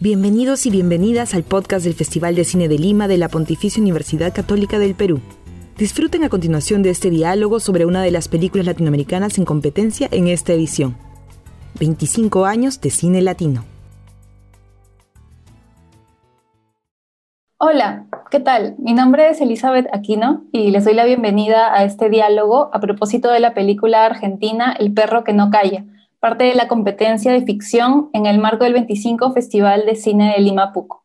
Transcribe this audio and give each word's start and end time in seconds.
Bienvenidos 0.00 0.66
y 0.66 0.70
bienvenidas 0.70 1.34
al 1.34 1.42
podcast 1.44 1.84
del 1.84 1.94
Festival 1.94 2.34
de 2.34 2.44
Cine 2.44 2.66
de 2.66 2.78
Lima 2.78 3.08
de 3.08 3.18
la 3.18 3.28
Pontificia 3.28 3.80
Universidad 3.80 4.34
Católica 4.34 4.78
del 4.78 4.94
Perú. 4.94 5.20
Disfruten 5.76 6.24
a 6.24 6.28
continuación 6.28 6.82
de 6.82 6.90
este 6.90 7.10
diálogo 7.10 7.60
sobre 7.60 7.84
una 7.84 8.02
de 8.02 8.10
las 8.10 8.26
películas 8.26 8.66
latinoamericanas 8.66 9.38
en 9.38 9.44
competencia 9.44 10.08
en 10.10 10.28
esta 10.28 10.54
edición. 10.54 10.96
25 11.78 12.46
años 12.46 12.80
de 12.80 12.90
cine 12.90 13.20
latino. 13.20 13.64
Hola, 17.58 18.06
¿qué 18.30 18.40
tal? 18.40 18.74
Mi 18.78 18.94
nombre 18.94 19.28
es 19.28 19.40
Elizabeth 19.40 19.86
Aquino 19.92 20.42
y 20.52 20.70
les 20.70 20.84
doy 20.84 20.94
la 20.94 21.04
bienvenida 21.04 21.72
a 21.72 21.84
este 21.84 22.08
diálogo 22.08 22.70
a 22.72 22.80
propósito 22.80 23.30
de 23.30 23.40
la 23.40 23.54
película 23.54 24.06
argentina 24.06 24.74
El 24.76 24.92
perro 24.94 25.22
que 25.22 25.34
no 25.34 25.50
calla, 25.50 25.84
parte 26.22 26.44
de 26.44 26.54
la 26.54 26.68
competencia 26.68 27.32
de 27.32 27.42
ficción 27.42 28.08
en 28.12 28.26
el 28.26 28.38
marco 28.38 28.62
del 28.62 28.74
25 28.74 29.32
Festival 29.32 29.84
de 29.86 29.96
Cine 29.96 30.34
de 30.36 30.40
Lima 30.40 30.72
Puco. 30.72 31.04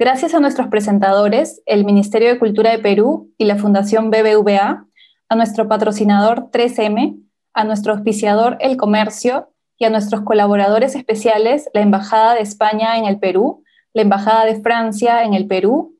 Gracias 0.00 0.34
a 0.34 0.40
nuestros 0.40 0.66
presentadores, 0.66 1.62
el 1.64 1.84
Ministerio 1.84 2.28
de 2.28 2.40
Cultura 2.40 2.72
de 2.72 2.80
Perú 2.80 3.32
y 3.38 3.44
la 3.44 3.54
Fundación 3.54 4.10
BBVA, 4.10 4.84
a 5.28 5.36
nuestro 5.36 5.68
patrocinador 5.68 6.50
3M, 6.50 7.22
a 7.54 7.62
nuestro 7.62 7.92
auspiciador 7.92 8.56
El 8.58 8.76
Comercio 8.76 9.52
y 9.76 9.84
a 9.84 9.90
nuestros 9.90 10.22
colaboradores 10.22 10.96
especiales, 10.96 11.70
la 11.72 11.82
Embajada 11.82 12.34
de 12.34 12.40
España 12.40 12.98
en 12.98 13.04
el 13.04 13.20
Perú, 13.20 13.62
la 13.92 14.02
Embajada 14.02 14.44
de 14.44 14.60
Francia 14.60 15.22
en 15.22 15.34
el 15.34 15.46
Perú, 15.46 15.96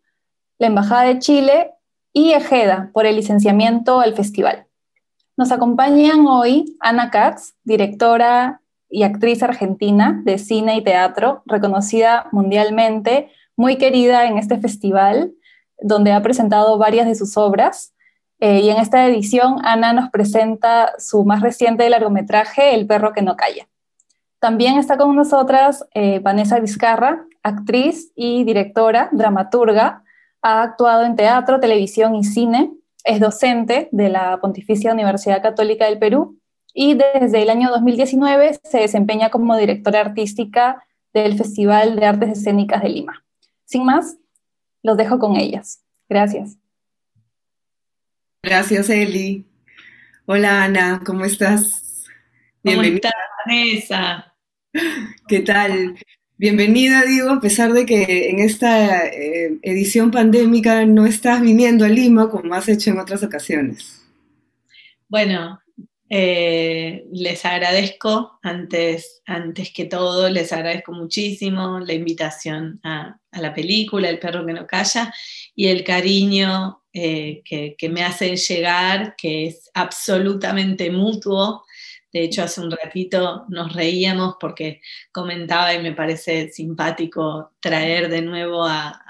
la 0.59 0.67
Embajada 0.67 1.05
de 1.05 1.21
Chile 1.21 1.71
y 2.13 2.33
Ejeda 2.33 2.91
por 2.93 3.07
el 3.07 3.15
licenciamiento 3.15 4.01
al 4.01 4.15
festival. 4.15 4.68
Nos 5.39 5.53
acompañan 5.53 6.27
hoy 6.27 6.77
Ana 6.81 7.13
Katz, 7.13 7.55
directora 7.63 8.61
y 8.91 9.05
actriz 9.05 9.41
argentina 9.41 10.21
de 10.25 10.37
cine 10.37 10.77
y 10.77 10.83
teatro, 10.83 11.45
reconocida 11.47 12.27
mundialmente, 12.33 13.31
muy 13.57 13.77
querida 13.77 14.27
en 14.27 14.37
este 14.37 14.59
festival, 14.59 15.33
donde 15.81 16.11
ha 16.11 16.21
presentado 16.23 16.77
varias 16.77 17.07
de 17.07 17.15
sus 17.15 17.37
obras. 17.37 17.95
Eh, 18.41 18.63
y 18.63 18.71
en 18.71 18.79
esta 18.79 19.07
edición, 19.07 19.65
Ana 19.65 19.93
nos 19.93 20.11
presenta 20.11 20.95
su 20.99 21.25
más 21.25 21.41
reciente 21.41 21.89
largometraje, 21.89 22.75
El 22.75 22.89
perro 22.89 23.13
que 23.13 23.23
no 23.23 23.37
calla. 23.37 23.69
También 24.41 24.77
está 24.77 24.97
con 24.97 25.15
nosotras 25.15 25.87
eh, 25.95 26.19
Vanessa 26.19 26.59
Vizcarra, 26.59 27.25
actriz 27.45 28.11
y 28.17 28.43
directora, 28.43 29.09
dramaturga. 29.13 30.03
Ha 30.43 30.63
actuado 30.63 31.05
en 31.05 31.15
teatro, 31.15 31.61
televisión 31.61 32.17
y 32.17 32.25
cine. 32.25 32.73
Es 33.09 33.21
docente 33.21 33.89
de 33.91 34.11
la 34.11 34.39
Pontificia 34.39 34.93
Universidad 34.93 35.41
Católica 35.41 35.87
del 35.87 35.99
Perú 35.99 36.39
y 36.75 36.93
desde 36.93 37.41
el 37.41 37.49
año 37.49 37.71
2019 37.71 38.61
se 38.63 38.79
desempeña 38.81 39.31
como 39.31 39.57
directora 39.57 40.01
artística 40.01 40.85
del 41.15 41.39
Festival 41.39 41.97
de 41.97 42.05
Artes 42.05 42.39
Escénicas 42.39 42.83
de 42.83 42.91
Lima. 42.91 43.25
Sin 43.65 43.87
más, 43.87 44.19
los 44.83 44.99
dejo 44.99 45.19
con 45.19 45.37
ellas. 45.37 45.83
Gracias. 46.07 46.59
Gracias, 48.43 48.91
Eli. 48.91 49.47
Hola, 50.27 50.65
Ana, 50.65 51.01
¿cómo 51.07 51.25
estás? 51.25 52.05
Bienvenida. 52.63 53.11
Vanessa? 53.47 54.35
¿Qué 55.27 55.41
tal? 55.41 55.97
Bienvenida, 56.41 57.03
digo, 57.03 57.31
a 57.31 57.41
pesar 57.41 57.73
de 57.73 57.85
que 57.85 58.31
en 58.31 58.39
esta 58.39 59.05
eh, 59.09 59.59
edición 59.61 60.13
pandémica 60.13 60.87
no 60.87 61.05
estás 61.05 61.41
viniendo 61.41 61.85
a 61.85 61.89
Lima 61.89 62.31
como 62.31 62.55
has 62.55 62.69
hecho 62.69 62.91
en 62.91 63.01
otras 63.01 63.25
ocasiones. 63.25 64.07
Bueno, 65.09 65.59
eh, 66.09 67.05
les 67.13 67.45
agradezco 67.45 68.39
antes, 68.41 69.21
antes 69.27 69.73
que 69.73 69.87
todo, 69.87 70.31
les 70.31 70.53
agradezco 70.53 70.93
muchísimo 70.93 71.81
la 71.81 71.93
invitación 71.93 72.79
a, 72.85 73.19
la 73.33 73.53
película 73.53 74.09
El 74.09 74.21
perro 74.21 74.47
que 74.47 74.53
no 74.53 74.65
calla 74.65 75.13
y 75.57 75.67
el 75.67 75.83
cariño 75.83 76.85
eh, 76.93 77.43
que, 77.45 77.75
que 77.77 77.89
me 77.89 78.05
hacen 78.05 78.37
llegar, 78.37 79.17
que 79.17 79.49
es 79.49 79.69
absolutamente 79.75 80.89
mutuo 80.93 81.65
de 82.13 82.25
hecho, 82.25 82.43
hace 82.43 82.61
un 82.61 82.71
ratito 82.71 83.45
nos 83.49 83.75
reíamos 83.75 84.37
porque 84.41 84.81
comentaba 85.13 85.75
y 85.75 85.83
me 85.83 85.93
parece 85.93 86.51
simpático 86.51 87.53
traer 87.61 88.09
de 88.09 88.23
nuevo 88.23 88.65
a, 88.65 89.03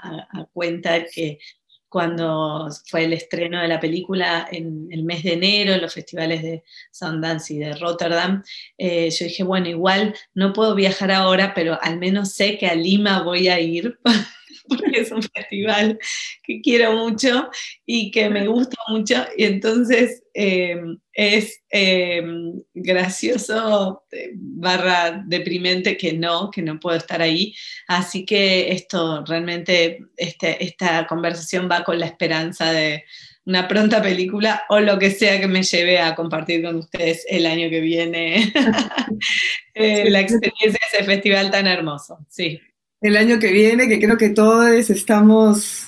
cuenta 0.53 1.05
que 1.05 1.39
cuando 1.87 2.67
fue 2.87 3.05
el 3.05 3.13
estreno 3.13 3.61
de 3.61 3.67
la 3.67 3.79
película 3.79 4.47
en 4.51 4.89
el 4.91 5.03
mes 5.03 5.23
de 5.23 5.33
enero 5.33 5.73
en 5.73 5.81
los 5.81 5.93
festivales 5.93 6.43
de 6.43 6.63
Sundance 6.91 7.53
y 7.53 7.57
de 7.57 7.73
Rotterdam, 7.73 8.43
eh, 8.77 9.09
yo 9.09 9.25
dije, 9.25 9.43
bueno, 9.43 9.69
igual 9.69 10.13
no 10.35 10.53
puedo 10.53 10.75
viajar 10.75 11.11
ahora, 11.11 11.53
pero 11.55 11.79
al 11.81 11.97
menos 11.97 12.33
sé 12.33 12.57
que 12.59 12.67
a 12.67 12.75
Lima 12.75 13.23
voy 13.23 13.47
a 13.47 13.59
ir 13.59 13.97
porque 14.69 15.01
es 15.01 15.11
un 15.11 15.23
festival 15.23 15.99
que 16.43 16.61
quiero 16.61 16.93
mucho 16.93 17.49
y 17.85 18.11
que 18.11 18.29
me 18.29 18.47
gusta 18.47 18.77
mucho. 18.87 19.25
Y 19.37 19.45
entonces 19.45 20.23
em, 20.33 20.97
es 21.13 21.61
em, 21.69 22.61
gracioso, 22.73 24.03
eh, 24.11 24.31
barra 24.33 25.23
deprimente 25.25 25.97
que 25.97 26.13
no, 26.13 26.49
que 26.51 26.61
no 26.61 26.79
puedo 26.79 26.97
estar 26.97 27.21
ahí. 27.21 27.53
Así 27.87 28.25
que 28.25 28.71
esto 28.71 29.23
realmente, 29.25 29.99
este, 30.15 30.63
esta 30.63 31.07
conversación 31.07 31.69
va 31.69 31.83
con 31.83 31.99
la 31.99 32.05
esperanza 32.05 32.71
de 32.71 33.03
una 33.45 33.67
pronta 33.67 34.01
película 34.01 34.63
o 34.69 34.79
lo 34.79 34.99
que 34.99 35.09
sea 35.09 35.39
que 35.39 35.47
me 35.47 35.63
lleve 35.63 35.99
a 35.99 36.13
compartir 36.13 36.63
con 36.63 36.75
ustedes 36.75 37.25
el 37.27 37.47
año 37.47 37.69
que 37.69 37.79
viene 37.81 38.53
eh, 39.73 40.09
la 40.09 40.19
experiencia 40.19 40.79
de 40.91 40.97
ese 40.97 41.03
festival 41.03 41.49
tan 41.49 41.65
hermoso. 41.65 42.19
Sí 42.29 42.61
el 43.01 43.17
año 43.17 43.39
que 43.39 43.51
viene, 43.51 43.87
que 43.87 43.99
creo 43.99 44.17
que 44.17 44.29
todos 44.29 44.89
estamos 44.89 45.87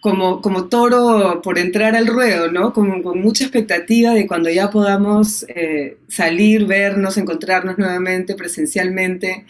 como, 0.00 0.40
como 0.40 0.68
toro 0.68 1.40
por 1.42 1.58
entrar 1.58 1.96
al 1.96 2.06
ruedo, 2.06 2.50
¿no? 2.50 2.72
Con, 2.72 3.02
mucha 3.20 3.44
expectativa 3.44 4.12
de 4.12 4.26
cuando 4.26 4.48
ya 4.50 4.70
podamos 4.70 5.44
eh, 5.48 5.98
salir, 6.08 6.64
vernos, 6.66 7.16
encontrarnos 7.16 7.76
nuevamente 7.76 8.34
presencialmente. 8.34 9.44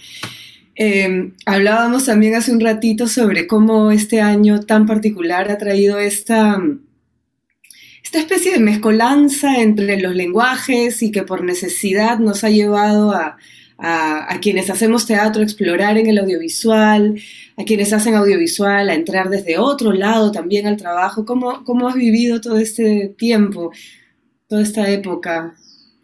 Em, 0.75 1.35
hablábamos 1.47 2.07
también 2.07 2.35
hace 2.35 2.53
un 2.53 2.61
ratito 2.61 3.07
sobre 3.07 3.47
cómo 3.47 3.93
este 3.93 4.21
año 4.21 4.61
tan 4.61 4.87
particular 4.87 5.51
ha 5.51 5.59
traído 5.59 5.99
esta, 5.99 6.61
esta 8.03 8.19
especie 8.19 8.53
de 8.53 8.61
mezcolanza 8.61 9.61
entre 9.61 10.01
los 10.01 10.15
lenguajes 10.15 11.03
y 11.03 11.11
que 11.13 11.23
por 11.23 11.45
necesidad 11.45 12.19
nos 12.19 12.45
ha 12.45 12.51
llevado 12.51 13.13
a, 13.13 13.37
a, 13.79 14.39
quienes 14.41 14.71
hacemos 14.71 15.07
teatro 15.07 15.43
explorar 15.43 15.99
en 15.99 16.07
el 16.07 16.19
audiovisual, 16.19 17.21
a 17.57 17.65
quienes 17.65 17.93
hacen 17.93 18.15
audiovisual 18.15 18.89
a 18.89 18.95
entrar 18.95 19.29
desde 19.29 19.59
otro 19.59 19.93
lado 19.93 20.33
también 20.33 20.67
al 20.67 20.77
trabajo. 20.77 21.25
¿Cómo, 21.25 21.65
cómo 21.65 21.89
has 21.89 21.95
vivido 21.95 22.41
todo 22.41 22.59
este 22.59 23.15
tiempo, 23.19 23.71
toda 24.49 24.63
esta 24.63 24.89
época? 24.91 25.55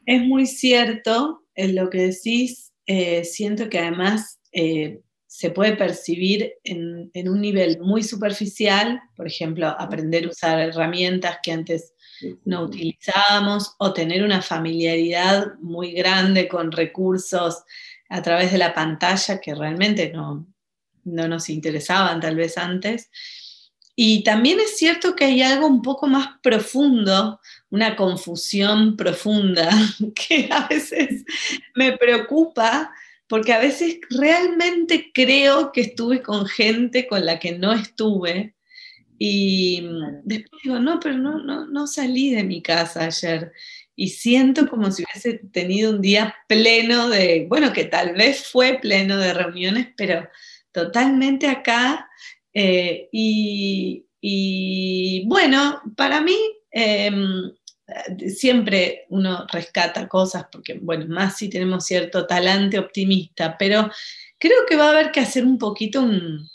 Es 0.06 0.22
muy 0.22 0.46
cierto 0.46 1.44
en 1.54 1.74
lo 1.74 1.90
que 1.90 2.08
decís. 2.08 2.72
Eh, 2.86 3.24
siento 3.24 3.70
que 3.70 3.78
además 3.78 4.40
eh, 4.52 5.00
se 5.26 5.50
puede 5.50 5.76
percibir 5.76 6.52
en, 6.64 7.10
en, 7.14 7.28
un 7.28 7.40
nivel 7.40 7.78
muy 7.80 8.02
superficial, 8.02 9.00
por 9.16 9.26
ejemplo, 9.26 9.68
aprender 9.68 10.26
a 10.26 10.28
usar 10.28 10.58
herramientas 10.58 11.38
que 11.42 11.52
antes 11.52 11.91
no 12.44 12.62
utilizábamos 12.62 13.74
o 13.78 13.92
tener 13.92 14.22
una 14.22 14.42
familiaridad 14.42 15.54
muy 15.60 15.92
grande 15.92 16.48
con 16.48 16.72
recursos 16.72 17.62
a 18.08 18.22
través 18.22 18.52
de 18.52 18.58
la 18.58 18.74
pantalla 18.74 19.40
que 19.40 19.54
realmente 19.54 20.10
no, 20.12 20.46
no 21.04 21.28
nos 21.28 21.48
interesaban 21.48 22.20
tal 22.20 22.36
vez 22.36 22.58
antes. 22.58 23.10
Y 23.94 24.22
también 24.24 24.58
es 24.60 24.76
cierto 24.76 25.14
que 25.14 25.26
hay 25.26 25.42
algo 25.42 25.66
un 25.66 25.82
poco 25.82 26.06
más 26.06 26.28
profundo, 26.42 27.40
una 27.70 27.94
confusión 27.94 28.96
profunda, 28.96 29.70
que 30.14 30.48
a 30.50 30.66
veces 30.66 31.24
me 31.74 31.96
preocupa, 31.96 32.92
porque 33.26 33.52
a 33.52 33.58
veces 33.58 33.98
realmente 34.10 35.10
creo 35.12 35.72
que 35.72 35.82
estuve 35.82 36.22
con 36.22 36.46
gente 36.46 37.06
con 37.06 37.24
la 37.24 37.38
que 37.38 37.52
no 37.58 37.72
estuve, 37.72 38.54
y 39.24 39.80
después 40.24 40.62
digo, 40.64 40.80
no, 40.80 40.98
pero 40.98 41.16
no, 41.16 41.38
no, 41.38 41.64
no 41.68 41.86
salí 41.86 42.34
de 42.34 42.42
mi 42.42 42.60
casa 42.60 43.04
ayer. 43.04 43.52
Y 43.94 44.08
siento 44.08 44.68
como 44.68 44.90
si 44.90 45.04
hubiese 45.04 45.34
tenido 45.52 45.92
un 45.92 46.00
día 46.00 46.34
pleno 46.48 47.08
de, 47.08 47.46
bueno, 47.48 47.72
que 47.72 47.84
tal 47.84 48.14
vez 48.14 48.48
fue 48.48 48.80
pleno 48.82 49.16
de 49.18 49.32
reuniones, 49.32 49.90
pero 49.96 50.28
totalmente 50.72 51.46
acá. 51.46 52.10
Eh, 52.52 53.10
y, 53.12 55.24
bueno, 55.28 55.80
para 55.96 56.20
mí 56.20 56.36
em, 56.72 57.52
siempre 58.26 59.06
uno 59.08 59.46
rescata 59.52 60.08
cosas, 60.08 60.46
porque 60.50 60.80
bueno, 60.82 61.06
más 61.06 61.36
si 61.36 61.48
tenemos 61.48 61.86
cierto 61.86 62.26
talante 62.26 62.76
optimista, 62.76 63.56
pero 63.56 63.88
creo 64.36 64.66
que 64.68 64.74
va 64.74 64.86
a 64.86 64.90
haber 64.90 65.12
que 65.12 65.20
hacer 65.20 65.44
un 65.44 65.58
poquito 65.58 66.02
un, 66.02 66.48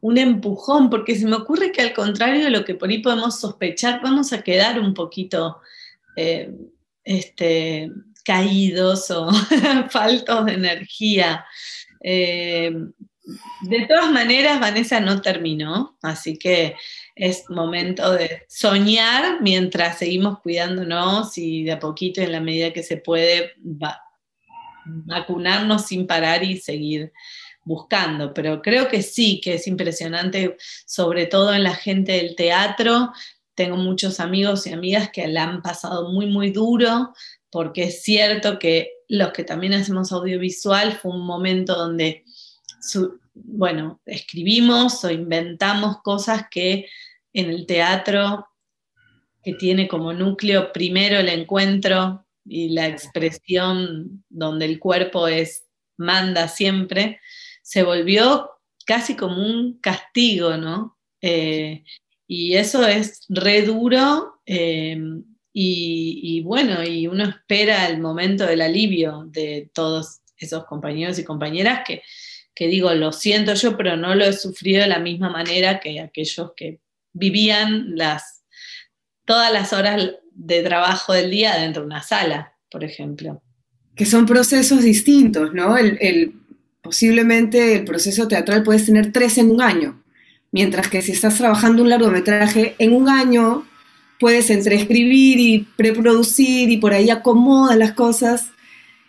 un 0.00 0.18
empujón, 0.18 0.90
porque 0.90 1.16
se 1.16 1.26
me 1.26 1.36
ocurre 1.36 1.72
que 1.72 1.82
al 1.82 1.92
contrario 1.92 2.44
de 2.44 2.50
lo 2.50 2.64
que 2.64 2.74
por 2.74 2.88
ahí 2.88 2.98
podemos 2.98 3.40
sospechar, 3.40 4.00
vamos 4.02 4.32
a 4.32 4.42
quedar 4.42 4.80
un 4.80 4.94
poquito 4.94 5.60
eh, 6.16 6.52
este, 7.04 7.90
caídos 8.24 9.10
o 9.10 9.30
faltos 9.90 10.46
de 10.46 10.52
energía. 10.54 11.44
Eh, 12.02 12.72
de 13.62 13.86
todas 13.86 14.10
maneras, 14.10 14.58
Vanessa 14.58 15.00
no 15.00 15.20
terminó, 15.20 15.98
así 16.02 16.38
que 16.38 16.74
es 17.14 17.48
momento 17.50 18.12
de 18.12 18.44
soñar 18.48 19.42
mientras 19.42 19.98
seguimos 19.98 20.40
cuidándonos 20.40 21.36
y 21.36 21.64
de 21.64 21.72
a 21.72 21.78
poquito, 21.78 22.20
en 22.20 22.32
la 22.32 22.40
medida 22.40 22.72
que 22.72 22.82
se 22.82 22.96
puede, 22.96 23.52
vacunarnos 24.84 25.86
sin 25.86 26.06
parar 26.06 26.42
y 26.42 26.58
seguir 26.58 27.12
buscando. 27.64 28.34
Pero 28.34 28.62
creo 28.62 28.88
que 28.88 29.02
sí, 29.02 29.40
que 29.42 29.54
es 29.54 29.66
impresionante, 29.66 30.56
sobre 30.86 31.26
todo 31.26 31.54
en 31.54 31.64
la 31.64 31.74
gente 31.74 32.12
del 32.12 32.34
teatro. 32.36 33.12
Tengo 33.54 33.76
muchos 33.76 34.20
amigos 34.20 34.66
y 34.66 34.72
amigas 34.72 35.10
que 35.12 35.26
la 35.28 35.44
han 35.44 35.62
pasado 35.62 36.10
muy, 36.12 36.26
muy 36.26 36.50
duro, 36.50 37.12
porque 37.50 37.84
es 37.84 38.02
cierto 38.02 38.58
que 38.58 38.92
los 39.08 39.32
que 39.32 39.44
también 39.44 39.74
hacemos 39.74 40.12
audiovisual 40.12 40.92
fue 40.92 41.12
un 41.12 41.26
momento 41.26 41.74
donde 41.74 42.24
bueno, 43.34 44.00
escribimos 44.06 45.04
o 45.04 45.10
inventamos 45.10 46.02
cosas 46.02 46.44
que 46.50 46.86
en 47.32 47.50
el 47.50 47.66
teatro, 47.66 48.46
que 49.42 49.54
tiene 49.54 49.88
como 49.88 50.12
núcleo 50.12 50.72
primero 50.72 51.18
el 51.18 51.28
encuentro 51.28 52.26
y 52.44 52.70
la 52.70 52.88
expresión 52.88 54.24
donde 54.28 54.66
el 54.66 54.78
cuerpo 54.78 55.28
es 55.28 55.64
manda 55.96 56.48
siempre, 56.48 57.20
se 57.70 57.84
volvió 57.84 58.50
casi 58.84 59.14
como 59.14 59.46
un 59.46 59.78
castigo, 59.78 60.56
¿no? 60.56 60.98
Eh, 61.20 61.84
y 62.26 62.54
eso 62.56 62.84
es 62.84 63.24
re 63.28 63.62
duro 63.62 64.40
eh, 64.44 64.98
y, 65.52 66.42
bueno, 66.42 66.82
y 66.82 67.06
uno 67.06 67.24
espera 67.28 67.86
el 67.86 68.00
momento 68.00 68.44
del 68.44 68.62
alivio 68.62 69.24
de 69.26 69.70
todos 69.72 70.20
esos 70.36 70.64
compañeros 70.64 71.18
y 71.20 71.24
compañeras 71.24 71.82
que 71.86 72.02
que 72.54 72.66
digo, 72.66 72.92
lo 72.92 73.10
siento 73.12 73.54
yo, 73.54 73.74
pero 73.76 73.96
no 73.96 74.14
lo 74.14 74.24
he 74.24 74.34
sufrido 74.34 74.82
de 74.82 74.88
la 74.88 74.98
misma 74.98 75.30
manera 75.30 75.80
que 75.80 75.98
aquellos 75.98 76.52
que 76.54 76.80
vivían 77.14 77.96
las, 77.96 78.42
todas 79.24 79.50
las 79.50 79.72
horas 79.72 80.10
de 80.32 80.62
trabajo 80.62 81.14
del 81.14 81.30
día 81.30 81.56
dentro 81.56 81.82
de 81.82 81.86
una 81.86 82.02
sala, 82.02 82.58
por 82.70 82.84
ejemplo. 82.84 83.42
Que 83.94 84.04
son 84.04 84.26
procesos 84.26 84.82
distintos, 84.82 85.54
¿no? 85.54 85.78
El, 85.78 86.39
posiblemente 86.82 87.76
el 87.76 87.84
proceso 87.84 88.28
teatral 88.28 88.62
puedes 88.62 88.86
tener 88.86 89.12
tres 89.12 89.38
en 89.38 89.50
un 89.50 89.62
año, 89.62 90.02
mientras 90.52 90.88
que 90.88 91.02
si 91.02 91.12
estás 91.12 91.38
trabajando 91.38 91.82
un 91.82 91.90
largometraje, 91.90 92.74
en 92.78 92.92
un 92.92 93.08
año 93.08 93.66
puedes 94.18 94.50
entre 94.50 94.76
escribir 94.76 95.38
y 95.38 95.68
preproducir 95.76 96.70
y 96.70 96.76
por 96.76 96.92
ahí 96.92 97.10
acomodas 97.10 97.76
las 97.76 97.92
cosas 97.92 98.50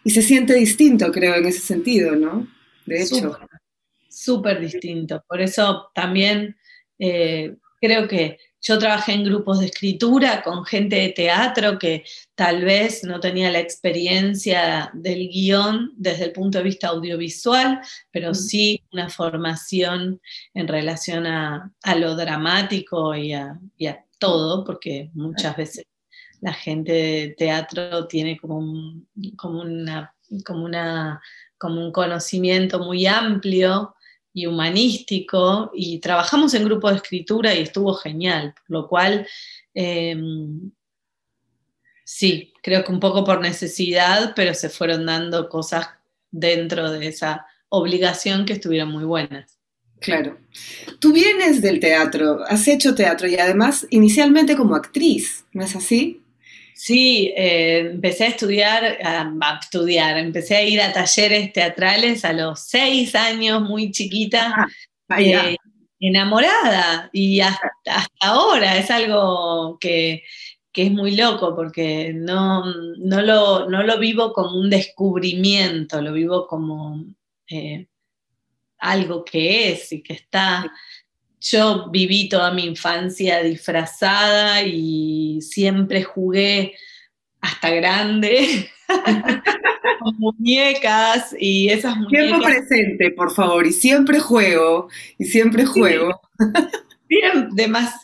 y 0.03 0.11
se 0.11 0.21
siente 0.21 0.53
distinto, 0.53 1.11
creo, 1.11 1.35
en 1.35 1.45
ese 1.45 1.59
sentido, 1.59 2.15
¿no? 2.15 2.47
de 2.85 3.03
hecho. 3.03 3.37
Súper 4.09 4.59
distinto. 4.59 5.23
Por 5.27 5.41
eso 5.41 5.89
también 5.95 6.57
eh, 6.99 7.55
creo 7.79 8.07
que 8.07 8.37
yo 8.61 8.77
trabajé 8.77 9.13
en 9.13 9.23
grupos 9.23 9.59
de 9.59 9.65
escritura 9.65 10.43
con 10.43 10.63
gente 10.65 10.95
de 10.95 11.09
teatro 11.09 11.79
que 11.79 12.03
tal 12.35 12.63
vez 12.63 13.03
no 13.03 13.19
tenía 13.19 13.49
la 13.49 13.59
experiencia 13.59 14.91
del 14.93 15.29
guion 15.29 15.93
desde 15.97 16.25
el 16.25 16.31
punto 16.31 16.59
de 16.59 16.65
vista 16.65 16.89
audiovisual, 16.89 17.81
pero 18.11 18.33
sí 18.33 18.83
una 18.91 19.09
formación 19.09 20.21
en 20.53 20.67
relación 20.67 21.25
a, 21.25 21.73
lo 21.95 22.15
dramático 22.15 23.15
y 23.15 23.33
a, 23.33 23.59
todo, 24.19 24.63
porque 24.63 25.09
muchas 25.13 25.57
veces 25.57 25.85
la 26.41 26.53
gente 26.53 26.91
de 26.91 27.35
teatro 27.35 28.07
tiene 28.07 28.37
como, 28.37 29.01
como 29.35 29.61
una, 29.61 30.13
como 30.45 30.65
una 30.65 31.19
como 31.61 31.85
un 31.85 31.91
conocimiento 31.91 32.79
muy 32.79 33.05
amplio 33.05 33.95
y 34.33 34.45
humanístico 34.45 35.71
y 35.73 35.99
trabajamos 35.99 36.53
en 36.53 36.65
grupo 36.65 36.89
de 36.89 36.97
escritura 36.97 37.53
y 37.53 37.61
estuvo 37.61 37.93
genial, 37.93 38.53
lo 38.67 38.87
cual 38.87 39.27
em, 39.73 40.71
sí, 42.03 42.53
creo 42.61 42.83
que 42.83 42.91
un 42.91 42.99
poco 42.99 43.23
por 43.23 43.41
necesidad, 43.41 44.33
pero 44.35 44.53
se 44.53 44.69
fueron 44.69 45.05
dando 45.05 45.49
cosas 45.49 45.89
dentro 46.29 46.91
de 46.91 47.07
esa 47.07 47.45
obligación 47.69 48.45
que 48.45 48.53
estuvieron 48.53 48.89
muy 48.89 49.03
buenas. 49.03 49.57
Claro. 49.99 50.37
Tú 50.99 51.13
vienes 51.13 51.61
del 51.61 51.79
teatro, 51.79 52.43
has 52.47 52.67
hecho 52.67 52.95
teatro 52.95 53.27
y 53.27 53.35
además 53.35 53.85
inicialmente 53.91 54.57
como 54.57 54.75
actriz, 54.75 55.45
¿no 55.53 55.63
es 55.63 55.75
así? 55.75 56.21
Sí, 56.73 57.33
eh, 57.35 57.79
empecé 57.91 58.25
a 58.25 58.27
estudiar, 58.29 58.83
a, 59.03 59.59
estudiar, 59.61 60.17
empecé 60.17 60.55
a 60.55 60.63
ir 60.63 60.81
a 60.81 60.93
talleres 60.93 61.53
teatrales 61.53 62.25
a 62.25 62.33
los 62.33 62.61
seis 62.61 63.15
años, 63.15 63.61
muy 63.61 63.91
chiquita, 63.91 64.67
ah, 65.09 65.21
eh, 65.21 65.55
enamorada, 65.99 67.09
y 67.13 67.39
hasta, 67.41 67.71
ahora 68.21 68.77
es 68.77 68.89
algo 68.89 69.77
que, 69.79 70.23
es 70.73 70.91
muy 70.91 71.15
loco 71.15 71.55
porque 71.55 72.13
no, 72.13 72.63
no, 72.97 73.21
lo, 73.21 73.69
no, 73.69 73.83
lo, 73.83 73.99
vivo 73.99 74.33
como 74.33 74.59
un 74.59 74.69
descubrimiento, 74.69 76.01
lo 76.01 76.13
vivo 76.13 76.47
como 76.47 77.05
eh, 77.49 77.87
algo 78.79 79.23
que 79.23 79.71
es 79.71 79.91
y 79.91 80.01
que 80.01 80.13
está 80.13 80.71
yo 81.41 81.89
viví 81.89 82.29
toda 82.29 82.51
mi 82.51 82.65
infancia 82.65 83.41
disfrazada 83.41 84.61
y 84.61 85.39
siempre 85.41 86.03
jugué 86.03 86.75
hasta 87.41 87.71
grande 87.71 88.69
con 89.99 90.15
muñecas 90.17 91.35
y 91.37 91.69
esas 91.69 91.97
muñecas. 91.97 92.27
Tiempo 92.27 92.45
presente, 92.45 93.11
por 93.11 93.31
favor, 93.33 93.65
y 93.65 93.73
siempre 93.73 94.19
juego, 94.19 94.87
y 95.17 95.25
siempre 95.25 95.65
juego. 95.65 96.21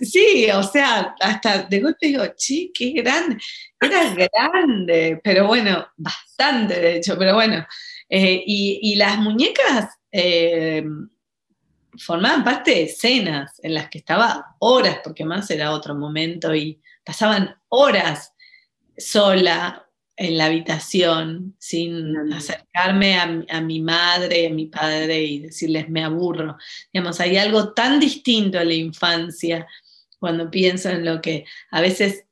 Sí, 0.02 0.48
o 0.54 0.64
sea, 0.64 1.16
hasta 1.20 1.64
de 1.64 1.80
golpe 1.80 2.08
digo, 2.08 2.24
chi, 2.36 2.72
qué 2.74 2.92
grande. 2.92 3.38
Era 3.80 4.14
grande, 4.14 5.22
pero 5.24 5.48
bueno, 5.48 5.88
bastante 5.96 6.80
de 6.80 6.98
hecho, 6.98 7.16
pero 7.18 7.36
bueno. 7.36 7.66
Eh, 8.10 8.44
y, 8.46 8.96
las 8.96 9.18
muñecas, 9.20 9.98
eh, 10.12 10.84
formaban 11.98 12.44
parte 12.44 12.72
de 12.72 12.84
escenas 12.84 13.60
en 13.64 13.74
las 13.74 13.90
que 13.90 14.00
estaba 14.00 14.56
horas, 14.60 15.00
porque 15.04 15.26
más 15.26 15.50
era 15.52 15.72
otro 15.72 15.96
momento, 15.96 16.54
y 16.56 16.82
pasaban 17.04 17.56
horas 17.70 18.34
sola 18.98 19.88
en 20.18 20.38
la 20.38 20.46
habitación 20.48 21.56
sin 21.60 22.34
acercarme 22.34 23.16
a, 23.16 23.62
mi 23.62 23.80
madre, 23.80 24.48
a 24.48 24.50
mi 24.50 24.66
padre 24.66 25.24
y 25.24 25.40
decirles 25.40 25.90
me 25.90 26.04
aburro. 26.04 26.58
Digamos, 26.92 27.20
hay 27.20 27.38
algo 27.38 27.74
tan 27.74 28.00
distinto 28.00 28.60
en 28.60 28.68
la 28.68 28.74
infancia 28.74 29.68
cuando 30.18 30.50
pienso 30.50 30.90
en 30.90 31.06
lo 31.06 31.22
que 31.22 31.46
a 31.70 31.82
veces 31.82 32.26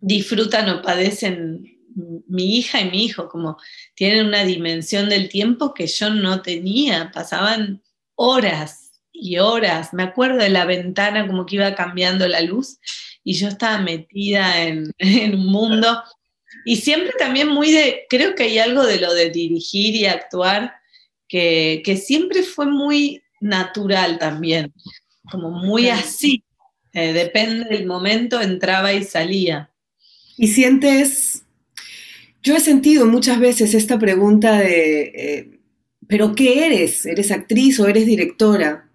disfrutan 0.00 0.68
o 0.70 0.82
padecen 0.82 1.78
mi 2.26 2.58
hija 2.58 2.80
y 2.80 2.90
mi 2.90 3.04
hijo, 3.04 3.28
como 3.28 3.58
tienen 3.94 4.26
una 4.26 4.44
dimensión 4.44 5.08
del 5.08 5.28
tiempo 5.28 5.74
que 5.74 5.86
yo 5.86 6.10
no 6.10 6.42
tenía, 6.42 7.10
pasaban 7.12 7.82
horas 8.18 8.90
y 9.12 9.38
horas. 9.38 9.94
Me 9.94 10.02
acuerdo 10.02 10.38
de 10.38 10.50
la 10.50 10.66
ventana 10.66 11.26
como 11.26 11.46
que 11.46 11.56
iba 11.56 11.74
cambiando 11.74 12.26
la 12.28 12.40
luz 12.40 12.78
y 13.24 13.34
yo 13.34 13.48
estaba 13.48 13.78
metida 13.78 14.62
en, 14.64 14.92
un 15.34 15.46
mundo. 15.46 16.02
Y 16.64 16.76
siempre 16.76 17.12
también 17.18 17.48
muy 17.48 17.70
de, 17.70 18.06
creo 18.10 18.34
que 18.34 18.44
hay 18.44 18.58
algo 18.58 18.84
de 18.84 19.00
lo 19.00 19.14
de 19.14 19.30
dirigir 19.30 19.94
y 19.94 20.06
actuar 20.06 20.74
que, 21.28 22.02
siempre 22.04 22.42
fue 22.42 22.66
muy 22.66 23.22
natural 23.40 24.18
también, 24.18 24.72
como 25.30 25.50
muy 25.50 25.88
así. 25.88 26.42
Eh, 26.92 27.12
depende 27.12 27.68
del 27.68 27.86
momento, 27.86 28.40
entraba 28.40 28.92
y 28.92 29.04
salía. 29.04 29.70
Y 30.36 30.48
sientes, 30.48 31.44
yo 32.42 32.56
he 32.56 32.60
sentido 32.60 33.06
muchas 33.06 33.38
veces 33.38 33.74
esta 33.74 33.98
pregunta 33.98 34.58
de, 34.58 35.02
eh, 35.02 35.57
¿Pero 36.08 36.34
qué 36.34 36.66
eres? 36.66 37.04
¿Eres 37.06 37.30
actriz 37.30 37.78
o 37.78 37.86
eres 37.86 38.06
directora? 38.06 38.88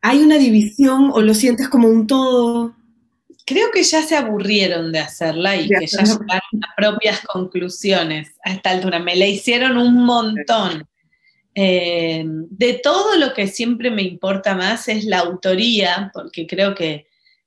¿Hay 0.00 0.18
una 0.18 0.38
división 0.38 1.10
o 1.12 1.20
lo 1.20 1.34
sientes 1.34 1.68
como 1.68 1.88
un 1.88 2.06
todo? 2.06 2.76
Creo 3.44 3.70
que 3.72 3.82
ya 3.82 4.02
se 4.02 4.16
aburrieron 4.16 4.92
de 4.92 5.00
hacerla 5.00 5.56
y 5.56 5.68
que 5.68 5.86
ya 5.86 6.02
llegaron 6.04 6.64
a 6.64 6.74
propias 6.76 7.20
conclusiones 7.22 8.34
a 8.44 8.52
esta 8.52 8.70
altura. 8.70 8.98
Me 9.00 9.16
la 9.16 9.26
hicieron 9.26 9.76
un 9.76 10.04
montón. 10.04 10.88
Eh, 11.54 12.22
de 12.26 12.74
todo 12.74 13.16
lo 13.16 13.32
que 13.32 13.46
siempre 13.46 13.90
me 13.90 14.02
importa 14.02 14.54
más 14.54 14.88
es 14.88 15.04
la 15.04 15.20
autoría, 15.20 16.10
porque 16.12 16.46
creo 16.46 16.74
que, 16.74 17.06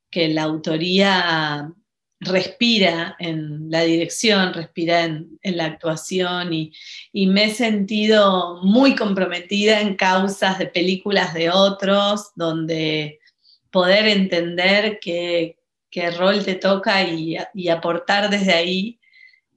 que 0.10 0.30
la 0.30 0.44
autoría 0.44 1.72
respira 2.20 3.16
en 3.20 3.72
la 3.72 3.82
dirección, 3.82 4.54
respira 4.54 5.04
en, 5.04 5.40
la 5.42 5.66
actuación 5.66 6.54
y, 6.54 6.74
me 7.14 7.46
he 7.46 7.54
sentido 7.54 8.62
muy 8.64 8.96
comprometida 8.96 9.82
en 9.82 9.96
causas 9.96 10.60
de 10.60 10.68
películas 10.68 11.34
de 11.34 11.50
otros, 11.50 12.32
donde 12.36 13.20
poder 13.72 14.08
entender 14.08 15.00
qué, 15.02 15.56
rol 16.18 16.44
te 16.44 16.56
toca 16.56 17.04
y, 17.04 17.38
aportar 17.70 18.30
desde 18.30 18.54
ahí, 18.54 19.00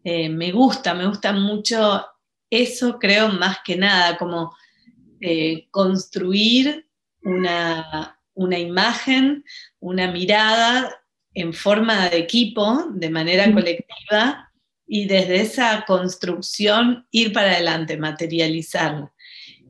eh, 0.05 0.29
me 0.29 0.53
gusta, 0.53 0.95
me 0.95 1.07
gusta 1.07 1.33
mucho 1.33 2.07
eso, 2.51 2.99
creo, 2.99 3.29
más 3.29 3.59
que 3.65 3.77
nada, 3.77 4.19
como 4.19 4.55
eh, 5.21 5.69
construir 5.71 6.87
una, 7.23 8.19
una 8.35 8.59
imagen, 8.59 9.45
una 9.81 10.11
mirada 10.11 11.02
en 11.35 11.53
forma 11.53 12.09
de 12.09 12.19
equipo, 12.19 12.85
de 12.95 13.11
manera 13.11 13.53
colectiva, 13.53 14.53
y 14.87 15.07
desde 15.07 15.41
esa 15.41 15.85
construcción 15.87 17.07
ir 17.11 17.33
para 17.33 17.53
adelante, 17.53 17.97
materializarla. 17.97 19.13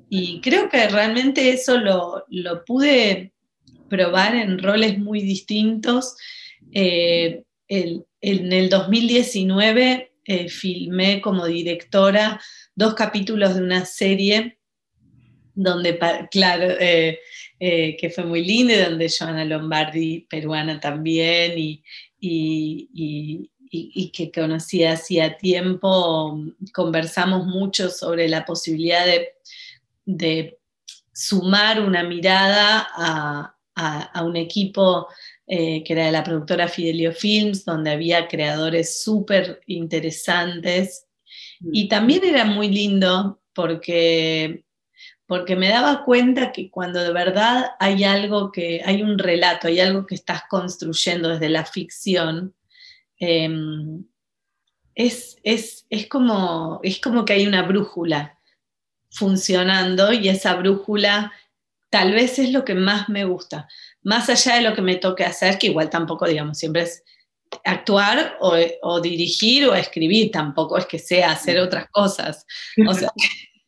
Y 0.09 0.41
creo 0.41 0.69
que 0.69 0.89
realmente 0.89 1.51
eso 1.51 1.79
lo, 1.79 2.25
pude 2.67 3.33
probar 3.89 4.35
en 4.35 4.59
roles 4.59 4.99
muy 4.99 5.23
distintos. 5.23 6.17
Eh, 6.73 7.45
en 7.69 8.05
el 8.53 8.69
2019 8.69 10.13
eh, 10.25 10.49
filmé 10.49 11.21
como 11.21 11.47
directora 11.47 12.41
dos 12.75 12.95
capítulos 12.95 13.55
de 13.55 13.63
una 13.63 13.85
serie 13.85 14.59
donde, 15.55 15.99
claro, 16.31 16.75
eh, 16.81 17.19
eh, 17.59 17.97
que 17.97 18.11
fue 18.11 18.25
muy 18.25 18.45
linda, 18.45 18.89
donde 18.89 19.09
Joana 19.09 19.45
Lombardi, 19.45 20.27
peruana 20.29 20.81
también, 20.81 21.55
y, 21.57 21.83
que 24.13 24.31
conocí 24.33 24.85
hacía 24.85 25.37
tiempo, 25.37 26.41
conversamos 26.75 27.47
mucho 27.47 27.89
sobre 27.89 28.29
la 28.29 28.45
posibilidad 28.45 29.05
de, 30.05 30.59
sumar 31.15 31.81
una 31.81 32.03
mirada 32.03 32.89
a, 32.95 34.23
un 34.25 34.37
equipo 34.37 35.09
eh, 35.47 35.83
que 35.85 35.93
era 35.93 36.07
de 36.07 36.13
la 36.13 36.25
productora 36.25 36.69
Fidelio 36.69 37.13
Films, 37.13 37.65
donde 37.65 37.91
había 37.91 38.29
creadores 38.29 39.03
súper 39.03 39.61
interesantes. 39.67 41.07
Y 41.61 41.89
también 41.89 42.25
era 42.25 42.45
muy 42.45 42.69
lindo 42.69 43.43
porque 43.55 44.65
porque 45.33 45.57
me 45.57 45.71
daba 45.71 46.05
cuenta 46.05 46.53
que 46.53 46.71
cuando 46.71 47.03
de 47.03 47.11
verdad 47.11 47.71
hay 47.81 48.05
algo 48.05 48.53
que, 48.53 48.83
hay 48.85 49.01
un 49.03 49.19
relato, 49.19 49.67
hay 49.67 49.81
algo 49.81 50.05
que 50.05 50.15
estás 50.15 50.43
construyendo 50.47 51.31
desde 51.31 51.49
la 51.49 51.65
ficción, 51.65 52.55
em, 53.17 54.05
es, 54.95 55.39
como, 56.11 56.81
es 56.83 57.01
como 57.01 57.25
que 57.25 57.33
hay 57.33 57.47
una 57.47 57.63
brújula 57.63 58.39
funcionando 59.11 60.13
y 60.13 60.29
esa 60.29 60.55
brújula 60.57 61.33
tal 61.89 62.13
vez 62.13 62.39
es 62.39 62.53
lo 62.53 62.63
que 62.63 62.75
más 62.75 63.09
me 63.09 63.25
gusta, 63.25 63.67
más 64.03 64.29
allá 64.29 64.57
de 64.57 64.69
lo 64.69 64.75
que 64.75 64.83
me 64.83 64.97
toque 64.97 65.25
hacer, 65.25 65.57
que 65.57 65.69
igual 65.69 65.89
tampoco, 65.89 66.27
digamos, 66.27 66.59
siempre 66.59 66.83
es 66.83 67.05
actuar 67.65 68.37
o, 68.43 68.55
o 68.83 69.01
dirigir 69.01 69.67
o 69.67 69.75
escribir, 69.75 70.31
tampoco 70.31 70.77
es 70.77 70.85
que 70.85 70.99
sea 70.99 71.31
hacer 71.31 71.59
otras 71.59 71.89
cosas. 71.91 72.45
O 72.87 72.93
sea, 72.93 73.11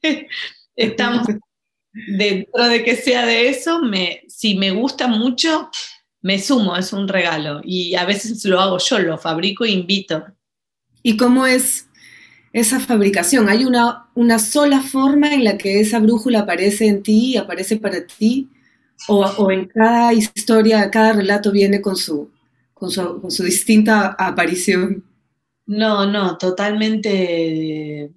estamos 0.77 1.27
dentro 2.09 2.69
de 2.69 2.83
que 2.83 2.97
sea 2.97 3.25
de 3.25 3.49
eso, 3.49 3.81
me, 3.81 4.23
si 4.29 4.57
me 4.57 4.73
gusta 4.73 5.07
mucho, 5.07 5.71
me 6.23 6.39
sumo, 6.39 6.77
es 6.77 6.93
un 6.93 7.09
regalo. 7.09 7.61
Y 7.65 7.95
a 7.95 8.05
veces 8.05 8.45
lo 8.45 8.61
hago 8.61 8.79
yo, 8.79 8.99
lo 8.99 9.19
fabrico 9.19 9.65
e 9.65 9.71
invito. 9.71 10.25
¿Y 11.03 11.17
cómo 11.17 11.47
es 11.47 11.89
esa 12.53 12.81
fabricación? 12.81 13.49
¿Hay 13.49 13.65
una, 13.65 14.09
una 14.15 14.39
sola 14.39 14.81
forma 14.81 15.33
en 15.35 15.45
la 15.45 15.59
que 15.59 15.81
esa 15.81 15.99
brújula 16.01 16.41
aparece 16.41 16.87
en 16.87 17.03
ti, 17.03 17.37
aparece 17.37 17.77
para 17.77 18.07
ti? 18.07 18.49
¿O, 19.09 19.51
en 19.51 19.67
cada 19.67 20.13
historia, 20.13 20.91
cada 20.91 21.13
relato 21.13 21.53
viene 21.53 21.81
con 21.81 21.97
su, 21.97 22.31
con 22.73 22.91
su, 22.91 23.21
con 23.21 23.31
su 23.31 23.43
distinta 23.43 24.17
aparición? 24.19 25.05
No, 25.67 26.07
no, 26.07 26.39
totalmente 26.39 28.11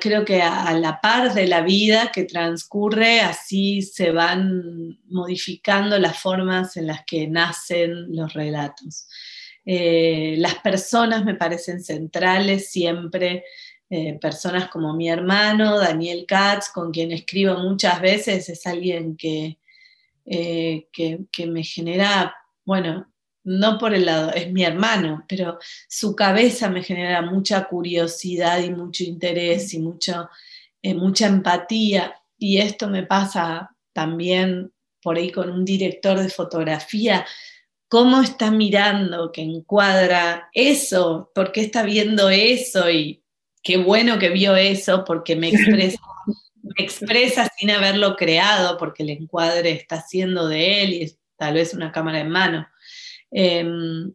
creo 0.00 0.24
que 0.24 0.42
a, 0.42 0.72
la 0.74 1.00
par 1.00 1.34
de 1.34 1.46
la 1.46 1.62
vida 1.62 2.10
que 2.12 2.24
transcurre, 2.24 3.20
así 3.20 3.82
se 3.82 4.10
van 4.10 4.98
modificando 5.08 5.98
las 5.98 6.18
formas 6.18 6.76
en 6.76 6.86
las 6.88 7.04
que 7.04 7.28
nacen 7.28 8.14
los 8.14 8.32
relatos. 8.32 9.08
Eh, 9.64 10.34
las 10.38 10.56
personas 10.56 11.24
me 11.24 11.34
parecen 11.34 11.82
centrales 11.82 12.70
siempre, 12.70 13.44
eh, 13.90 14.18
personas 14.20 14.68
como 14.68 14.94
mi 14.94 15.08
hermano, 15.08 15.78
Daniel 15.78 16.24
Katz, 16.26 16.70
con 16.72 16.90
quien 16.90 17.12
escribo 17.12 17.56
muchas 17.58 18.00
veces, 18.00 18.48
es 18.48 18.66
alguien 18.66 19.16
que, 19.16 19.58
eh, 20.26 20.88
que, 20.92 21.20
que 21.30 21.46
me 21.46 21.62
genera, 21.62 22.34
bueno, 22.64 23.12
no 23.48 23.78
por 23.78 23.94
el 23.94 24.04
lado, 24.04 24.30
es 24.32 24.52
mi 24.52 24.62
hermano, 24.62 25.24
pero 25.26 25.58
su 25.88 26.14
cabeza 26.14 26.68
me 26.68 26.82
genera 26.82 27.22
mucha 27.22 27.64
curiosidad 27.64 28.62
y 28.62 28.70
mucho 28.70 29.04
interés 29.04 29.72
y 29.72 29.78
mucho, 29.78 30.28
eh, 30.82 30.94
mucha 30.94 31.26
empatía. 31.26 32.14
Y 32.36 32.58
esto 32.58 32.88
me 32.88 33.04
pasa 33.04 33.74
también 33.94 34.70
por 35.02 35.16
ahí 35.16 35.32
con 35.32 35.50
un 35.50 35.64
director 35.64 36.18
de 36.18 36.28
fotografía, 36.28 37.26
cómo 37.88 38.20
está 38.20 38.50
mirando, 38.50 39.32
que 39.32 39.40
encuadra 39.40 40.50
eso, 40.52 41.30
por 41.34 41.50
qué 41.50 41.62
está 41.62 41.82
viendo 41.82 42.28
eso 42.28 42.90
y 42.90 43.24
qué 43.62 43.78
bueno 43.78 44.18
que 44.18 44.28
vio 44.28 44.56
eso 44.56 45.04
porque 45.06 45.36
me 45.36 45.48
expresa, 45.48 45.98
me 46.62 46.84
expresa 46.84 47.48
sin 47.58 47.70
haberlo 47.70 48.14
creado, 48.16 48.76
porque 48.76 49.04
el 49.04 49.10
encuadre 49.10 49.70
está 49.70 49.96
haciendo 49.96 50.48
de 50.48 50.82
él 50.82 50.92
y 50.92 51.02
es 51.04 51.18
tal 51.38 51.54
vez 51.54 51.72
una 51.72 51.92
cámara 51.92 52.20
en 52.20 52.28
mano. 52.28 52.68
Em, 53.30 54.12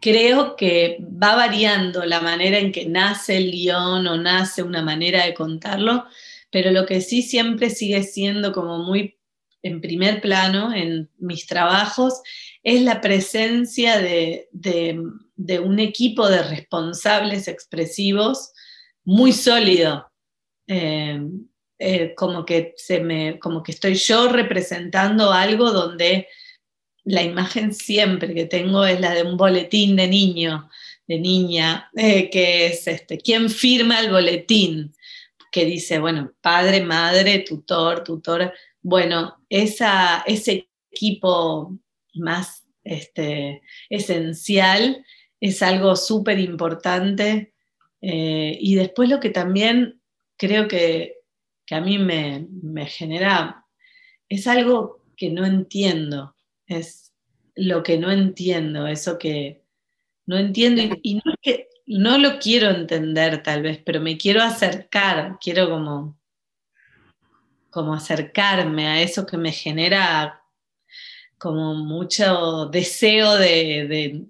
creo 0.00 0.56
que 0.56 0.98
va 1.00 1.34
variando 1.34 2.04
la 2.04 2.20
manera 2.20 2.58
en 2.58 2.72
que 2.72 2.86
nace 2.86 3.36
el 3.36 3.50
guion 3.50 4.06
o 4.06 4.16
nace 4.16 4.62
una 4.62 4.82
manera 4.82 5.24
de 5.26 5.34
contarlo, 5.34 6.04
pero 6.50 6.70
lo 6.70 6.86
que 6.86 7.00
sí 7.00 7.22
siempre 7.22 7.70
sigue 7.70 8.02
siendo 8.02 8.52
como 8.52 8.78
muy 8.78 9.18
en 9.62 9.80
primer 9.80 10.20
plano 10.20 10.72
en 10.72 11.10
mis 11.18 11.46
trabajos 11.46 12.22
es 12.62 12.82
la 12.82 13.00
presencia 13.00 13.98
de, 13.98 14.48
un 15.62 15.78
equipo 15.78 16.28
de 16.28 16.42
responsables 16.42 17.48
expresivos 17.48 18.52
muy 19.04 19.32
sólido. 19.32 20.10
Em, 20.66 21.48
eh, 21.80 22.14
como, 22.16 22.44
que 22.44 22.74
se 22.76 23.00
me, 23.00 23.38
como 23.38 23.62
que 23.62 23.72
estoy 23.72 23.94
yo 23.94 24.28
representando 24.28 25.32
algo 25.32 25.70
donde 25.70 26.26
la 27.08 27.22
imagen 27.22 27.72
siempre 27.72 28.34
que 28.34 28.44
tengo 28.44 28.84
es 28.84 29.00
la 29.00 29.14
de 29.14 29.22
un 29.22 29.38
boletín 29.38 29.96
de 29.96 30.06
niño, 30.08 30.68
de 31.06 31.18
niña, 31.18 31.90
eh, 31.96 32.28
que 32.28 32.66
es 32.66 32.86
este, 32.86 33.16
¿quién 33.16 33.48
firma 33.48 34.00
el 34.00 34.10
boletín? 34.10 34.94
Que 35.50 35.64
dice, 35.64 35.98
bueno, 36.00 36.32
padre, 36.42 36.82
madre, 36.82 37.38
tutor, 37.38 38.04
tutora. 38.04 38.52
Bueno, 38.82 39.42
esa, 39.48 40.22
ese 40.26 40.68
equipo 40.92 41.78
más 42.12 42.66
este, 42.84 43.62
esencial 43.88 45.02
es 45.40 45.62
algo 45.62 45.96
súper 45.96 46.38
importante. 46.38 47.54
Eh, 48.02 48.58
y 48.60 48.74
después 48.74 49.08
lo 49.08 49.18
que 49.18 49.30
también 49.30 50.02
creo 50.36 50.68
que, 50.68 51.14
que 51.64 51.74
a 51.74 51.80
mí 51.80 51.98
me, 51.98 52.46
me 52.62 52.84
genera 52.84 53.64
es 54.28 54.46
algo 54.46 55.02
que 55.16 55.30
no 55.30 55.46
entiendo 55.46 56.34
es 56.68 57.12
lo 57.56 57.82
que 57.82 57.98
no 57.98 58.12
entiendo, 58.12 58.86
eso 58.86 59.18
que 59.18 59.64
no 60.26 60.36
entiendo 60.36 60.82
y, 61.02 61.14
no 61.16 61.32
es 61.32 61.38
que 61.42 61.68
no 61.86 62.18
lo 62.18 62.38
quiero 62.38 62.70
entender 62.70 63.42
tal 63.42 63.62
vez, 63.62 63.80
pero 63.84 64.00
me 64.00 64.18
quiero 64.18 64.42
acercar, 64.42 65.38
quiero 65.40 65.70
como, 65.70 66.20
como 67.70 67.94
acercarme 67.94 68.86
a 68.86 69.02
eso 69.02 69.26
que 69.26 69.38
me 69.38 69.50
genera 69.50 70.42
como 71.38 71.74
mucho 71.74 72.66
deseo 72.66 73.36
de, 73.36 74.28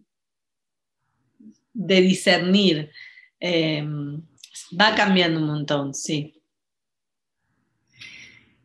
de, 1.72 2.00
discernir. 2.00 2.92
Em, 3.40 4.22
va 4.78 4.94
cambiando 4.94 5.40
un 5.40 5.46
montón, 5.46 5.94
sí. 5.94 6.40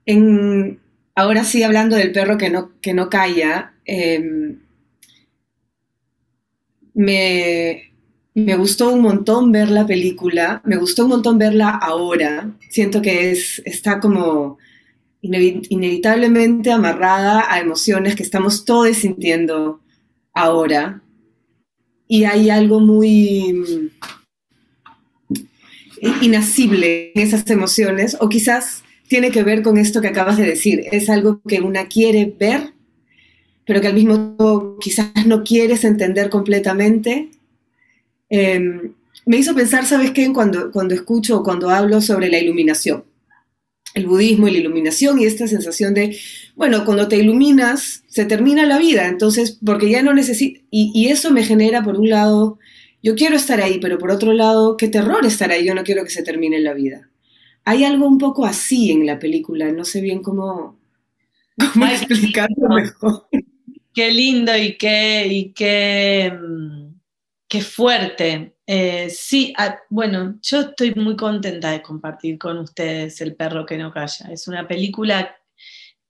En, 0.06 0.83
ahora 1.15 1.43
sí, 1.43 1.63
hablando 1.63 1.96
del 1.96 2.12
perro 2.12 2.38
que 2.38 2.50
no, 2.50 2.72
que 2.82 2.93
no 2.93 3.10
calla, 3.10 3.74
em, 3.86 4.60
me, 6.93 7.91
gustó 8.58 8.91
un 8.91 9.01
montón 9.01 9.51
ver 9.51 9.70
la 9.70 9.86
película, 9.86 10.62
me 10.65 10.77
gustó 10.77 11.03
un 11.03 11.12
montón 11.12 11.38
verla 11.38 11.70
ahora. 11.70 12.51
Siento 12.70 13.01
que 13.01 13.32
es, 13.32 13.62
está 13.65 14.00
como 14.00 14.58
inevitablemente 15.22 16.72
amarrada 16.72 17.46
a 17.51 17.60
emociones 17.60 18.15
que 18.15 18.24
estamos 18.24 18.65
todos 18.65 18.98
sintiendo 18.98 19.82
ahora. 20.34 21.01
Y 22.08 22.25
hay 22.25 22.50
algo 22.50 22.79
muy 22.79 23.91
inasible 26.22 27.12
en 27.15 27.22
esas 27.22 27.50
emociones, 27.50 28.17
o 28.20 28.27
quizás 28.27 28.83
tiene 29.13 29.29
que 29.29 29.43
ver 29.43 29.62
con 29.62 29.77
esto 29.77 30.01
que 30.01 30.08
acabas 30.08 30.38
de 30.38 30.43
decir. 30.48 30.86
Es 30.91 31.08
algo 31.08 31.39
que 31.48 31.62
una 31.62 31.86
quiere 31.86 32.34
ver, 32.39 32.74
pero 33.63 33.79
que 33.79 33.86
al 33.86 33.93
mismo 33.93 34.15
tiempo 34.15 34.79
quizás 34.82 35.27
no 35.27 35.43
quieres 35.43 35.84
entender 35.84 36.32
completamente. 36.32 37.29
Em, 38.27 38.93
me 39.27 39.38
hizo 39.38 39.53
pensar, 39.53 39.86
¿sabes 39.86 40.10
qué? 40.10 40.34
Cuando, 40.34 40.72
cuando 40.72 40.96
escucho 40.96 41.38
o 41.38 41.43
cuando 41.43 41.70
hablo 41.70 42.01
sobre 42.01 42.27
la 42.27 42.39
iluminación. 42.39 43.03
el 43.93 44.08
budismo 44.08 44.48
y 44.48 44.53
la 44.53 44.58
iluminación 44.58 45.20
y 45.20 45.25
esta 45.25 45.48
sensación 45.48 45.93
de, 45.93 46.17
bueno, 46.55 46.84
cuando 46.84 47.08
te 47.08 47.17
iluminas, 47.17 48.03
se 48.08 48.25
termina 48.25 48.65
la 48.65 48.79
vida, 48.79 49.08
entonces, 49.08 49.60
porque 49.63 49.91
ya 49.91 50.01
no 50.01 50.15
necesito, 50.15 50.60
y, 50.72 51.10
eso 51.10 51.29
me 51.29 51.43
genera, 51.43 51.84
por 51.84 52.00
un 52.00 52.10
lado, 52.10 52.58
yo 53.03 53.13
quiero 53.13 53.36
estar 53.36 53.62
ahí, 53.62 53.77
pero 53.79 54.00
por 54.00 54.10
otro 54.10 54.34
lado, 54.34 54.75
qué 54.75 54.88
terror 54.88 55.24
estar 55.27 55.51
ahí, 55.51 55.63
yo 55.63 55.75
no 55.75 55.84
quiero 55.84 56.03
que 56.03 56.10
se 56.10 56.24
termine 56.24 56.60
la 56.60 56.74
vida. 56.74 57.12
Hay 57.65 57.84
algo 57.84 58.08
un 58.08 58.17
poco 58.17 58.46
así 58.46 58.91
en 58.91 59.05
la 59.05 59.20
película, 59.20 59.72
no 59.72 59.86
sé 59.86 60.01
bien 60.01 60.22
cómo, 60.22 60.79
cómo 61.74 61.86
explicarlo 61.86 62.70
mejor. 62.70 63.27
Qué 63.93 64.12
lindo 64.12 64.58
y 64.58 64.77
qué, 64.77 65.27
y 65.27 65.53
qué, 65.53 66.34
mm, 66.36 66.96
qué 67.48 67.62
fuerte 67.62 68.53
eh, 68.65 69.10
sí, 69.10 69.53
ah, 69.58 69.77
bueno, 69.89 70.39
yo 70.41 70.62
estoy 70.62 70.93
muy 70.96 71.15
contenta 71.17 71.72
de 71.72 71.82
compartir 71.82 72.38
con 72.38 72.60
ustedes 72.60 73.20
El 73.22 73.36
perro 73.36 73.65
que 73.65 73.77
no 73.77 73.91
calla. 73.91 74.32
Es 74.32 74.48
una 74.48 74.67
película 74.67 75.36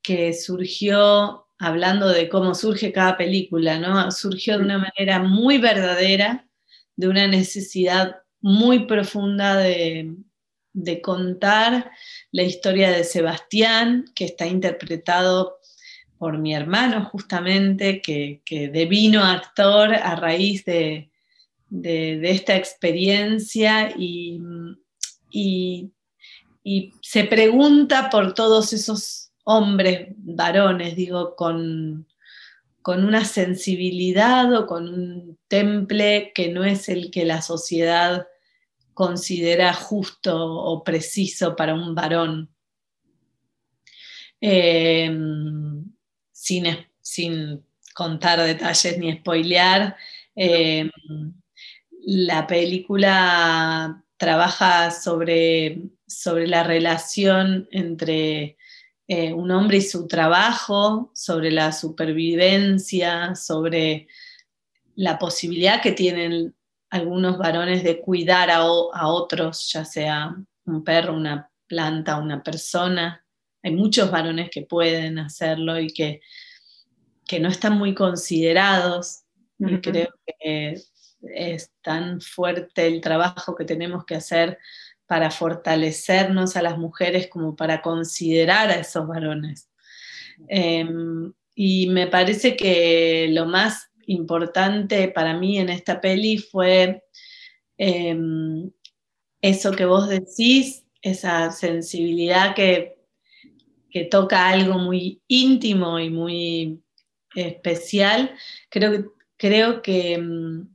que 0.01 0.33
surgió, 0.33 1.47
hablando 1.59 2.09
de 2.09 2.29
cómo 2.29 2.53
surge 2.55 2.91
cada 2.91 3.17
película, 3.17 3.79
¿no? 3.79 4.11
Surgió 4.11 4.57
de 4.57 4.65
una 4.65 4.77
manera 4.77 5.19
muy 5.19 5.57
verdadera, 5.57 6.47
de 6.95 7.07
una 7.07 7.27
necesidad 7.27 8.17
muy 8.41 8.85
profunda 8.85 9.57
de, 9.57 10.15
contar 11.01 11.91
la 12.31 12.43
historia 12.43 12.91
de 12.91 13.03
Sebastián, 13.03 14.05
que 14.15 14.25
está 14.25 14.47
interpretado 14.47 15.59
por 16.17 16.37
mi 16.37 16.55
hermano 16.55 17.05
justamente, 17.05 18.01
que, 18.01 18.41
que 18.45 18.69
devino 18.69 19.23
actor 19.23 19.93
a 19.93 20.15
raíz 20.15 20.63
de, 20.65 21.11
de, 21.73 22.29
esta 22.29 22.55
experiencia 22.55 23.93
y, 23.97 24.41
se 27.01 27.23
pregunta 27.25 28.09
por 28.09 28.33
todos 28.33 28.73
esos 28.73 29.31
hombres, 29.43 30.09
varones, 30.17 30.95
digo, 30.95 31.35
con, 31.35 32.07
con 32.81 33.03
una 33.03 33.25
sensibilidad 33.25 34.53
o 34.53 34.67
con 34.67 34.87
un 34.87 35.39
temple 35.47 36.31
que 36.33 36.49
no 36.49 36.63
es 36.63 36.89
el 36.89 37.11
que 37.11 37.25
la 37.25 37.41
sociedad 37.41 38.27
considera 38.93 39.73
justo 39.73 40.35
o 40.35 40.83
preciso 40.83 41.55
para 41.55 41.73
un 41.73 41.95
varón. 41.95 42.49
Em, 44.41 45.85
sin, 46.31 46.65
sin, 47.01 47.63
contar 47.93 48.39
detalles 48.41 48.97
ni 48.97 49.13
spoilear, 49.13 49.95
em, 50.35 50.89
la 52.05 52.47
película 52.47 54.03
trabaja 54.17 54.91
sobre, 54.91 55.83
sobre 56.07 56.47
la 56.47 56.63
relación 56.63 57.67
entre 57.71 58.57
eh, 59.07 59.33
un 59.33 59.51
hombre 59.51 59.77
y 59.77 59.81
su 59.81 60.07
trabajo, 60.07 61.11
sobre 61.13 61.51
la 61.51 61.71
supervivencia, 61.71 63.35
sobre 63.35 64.07
la 64.95 65.19
posibilidad 65.19 65.81
que 65.81 65.91
tienen 65.91 66.55
algunos 66.93 67.39
varones 67.39 67.83
de 67.83 67.99
cuidar 67.99 68.51
a, 68.51 68.63
otros, 68.63 69.67
ya 69.73 69.83
sea 69.83 70.35
un 70.65 70.83
perro, 70.83 71.15
una 71.15 71.49
planta, 71.65 72.19
una 72.19 72.43
persona. 72.43 73.25
Hay 73.63 73.73
muchos 73.73 74.11
varones 74.11 74.51
que 74.51 74.61
pueden 74.61 75.17
hacerlo 75.17 75.79
y 75.79 75.87
que, 75.87 76.21
que 77.25 77.39
no 77.39 77.49
están 77.49 77.79
muy 77.79 77.95
considerados. 77.95 79.23
Y 79.57 79.81
creo 79.81 80.09
que 80.39 80.75
es 81.33 81.71
tan 81.81 82.21
fuerte 82.21 82.85
el 82.85 83.01
trabajo 83.01 83.55
que 83.55 83.65
tenemos 83.65 84.05
que 84.05 84.13
hacer 84.13 84.59
para 85.07 85.31
fortalecernos 85.31 86.55
a 86.55 86.61
las 86.61 86.77
mujeres 86.77 87.27
como 87.27 87.55
para 87.55 87.81
considerar 87.81 88.69
a 88.69 88.75
esos 88.75 89.07
varones. 89.07 89.67
Em, 90.47 91.33
y 91.55 91.89
me 91.89 92.05
parece 92.05 92.55
que 92.55 93.29
lo 93.31 93.47
más 93.47 93.89
importante 94.07 95.07
para 95.07 95.37
mí 95.37 95.59
en 95.59 95.69
esta 95.69 96.01
peli 96.01 96.37
fue 96.37 97.03
em, 97.77 98.71
eso 99.41 99.71
que 99.71 99.85
vos 99.85 100.07
decís, 100.09 100.85
esa 101.01 101.51
sensibilidad 101.51 102.55
que, 102.55 102.97
que 103.89 104.05
toca 104.05 104.49
algo 104.49 104.79
muy 104.79 105.21
íntimo 105.27 105.99
y 105.99 106.09
muy 106.09 106.81
especial. 107.35 108.35
Creo, 108.69 109.13
creo 109.37 109.81
que 109.81 110.13
em, 110.13 110.67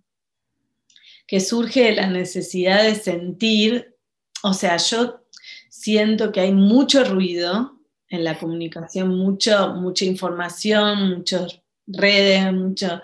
que 1.28 1.40
surge 1.40 1.92
la 1.92 2.08
necesidad 2.08 2.82
de 2.82 2.94
sentir, 2.94 3.94
o 4.42 4.54
sea, 4.54 4.78
yo 4.78 5.26
siento 5.68 6.32
que 6.32 6.40
hay 6.40 6.52
mucho 6.52 7.04
ruido 7.04 7.78
en 8.08 8.24
la 8.24 8.38
comunicación, 8.38 9.10
mucho, 9.10 9.74
mucha 9.74 10.06
información, 10.06 11.10
muchas 11.10 11.60
redes, 11.88 12.52
mucho, 12.52 13.02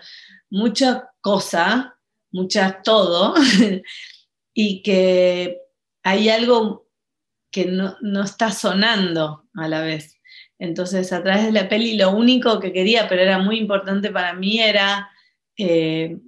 mucha 0.50 1.10
cosa, 1.20 1.98
mucha 2.30 2.82
todo, 2.82 3.34
y 4.54 4.82
que 4.82 5.58
hay 6.02 6.28
algo 6.28 6.88
que 7.50 7.66
no, 7.66 7.96
está 8.22 8.50
sonando 8.50 9.44
a 9.54 9.68
la 9.68 9.82
vez. 9.82 10.20
Entonces, 10.58 11.12
a 11.12 11.22
través 11.22 11.44
de 11.46 11.52
la 11.52 11.68
peli, 11.68 11.96
lo 11.96 12.10
único 12.10 12.60
que 12.60 12.72
quería, 12.72 13.08
pero 13.08 13.22
era 13.22 13.38
muy 13.38 13.58
importante 13.58 14.10
para 14.10 14.34
mí, 14.34 14.60
era 14.60 15.10
eh, 15.56 16.18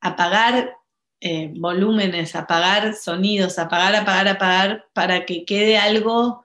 apagar 0.00 0.76
eh, 1.20 1.52
volúmenes, 1.56 2.34
apagar 2.34 2.94
sonidos, 2.94 3.58
apagar, 3.58 3.94
apagar, 3.94 4.28
apagar, 4.28 4.84
para 4.92 5.24
que 5.24 5.44
quede 5.44 5.78
algo 5.78 6.44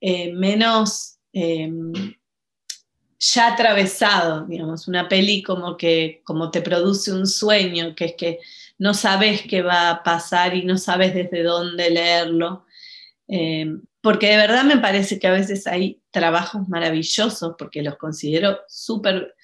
eh, 0.00 0.32
menos 0.32 1.18
ya 3.18 3.52
atravesado, 3.52 4.46
digamos, 4.46 4.86
una 4.86 5.08
peli 5.08 5.42
como 5.42 5.76
que 5.76 6.22
como 6.24 6.50
te 6.50 6.62
produce 6.62 7.12
un 7.12 7.26
sueño, 7.26 7.94
que 7.94 8.04
es 8.06 8.14
que 8.14 8.38
no 8.78 8.94
sabes 8.94 9.42
qué 9.42 9.62
va 9.62 9.90
a 9.90 10.02
pasar 10.02 10.54
y 10.54 10.64
no 10.64 10.78
sabes 10.78 11.14
desde 11.14 11.42
dónde 11.42 11.90
leerlo. 11.90 12.64
Em, 13.26 13.82
porque 14.00 14.28
de 14.28 14.36
verdad 14.36 14.64
me 14.64 14.78
parece 14.78 15.18
que 15.18 15.26
a 15.26 15.32
veces 15.32 15.66
hay 15.66 16.00
trabajos 16.10 16.68
maravillosos, 16.68 17.54
porque 17.58 17.82
los 17.82 17.96
considero 17.96 18.60
súper 18.68 19.34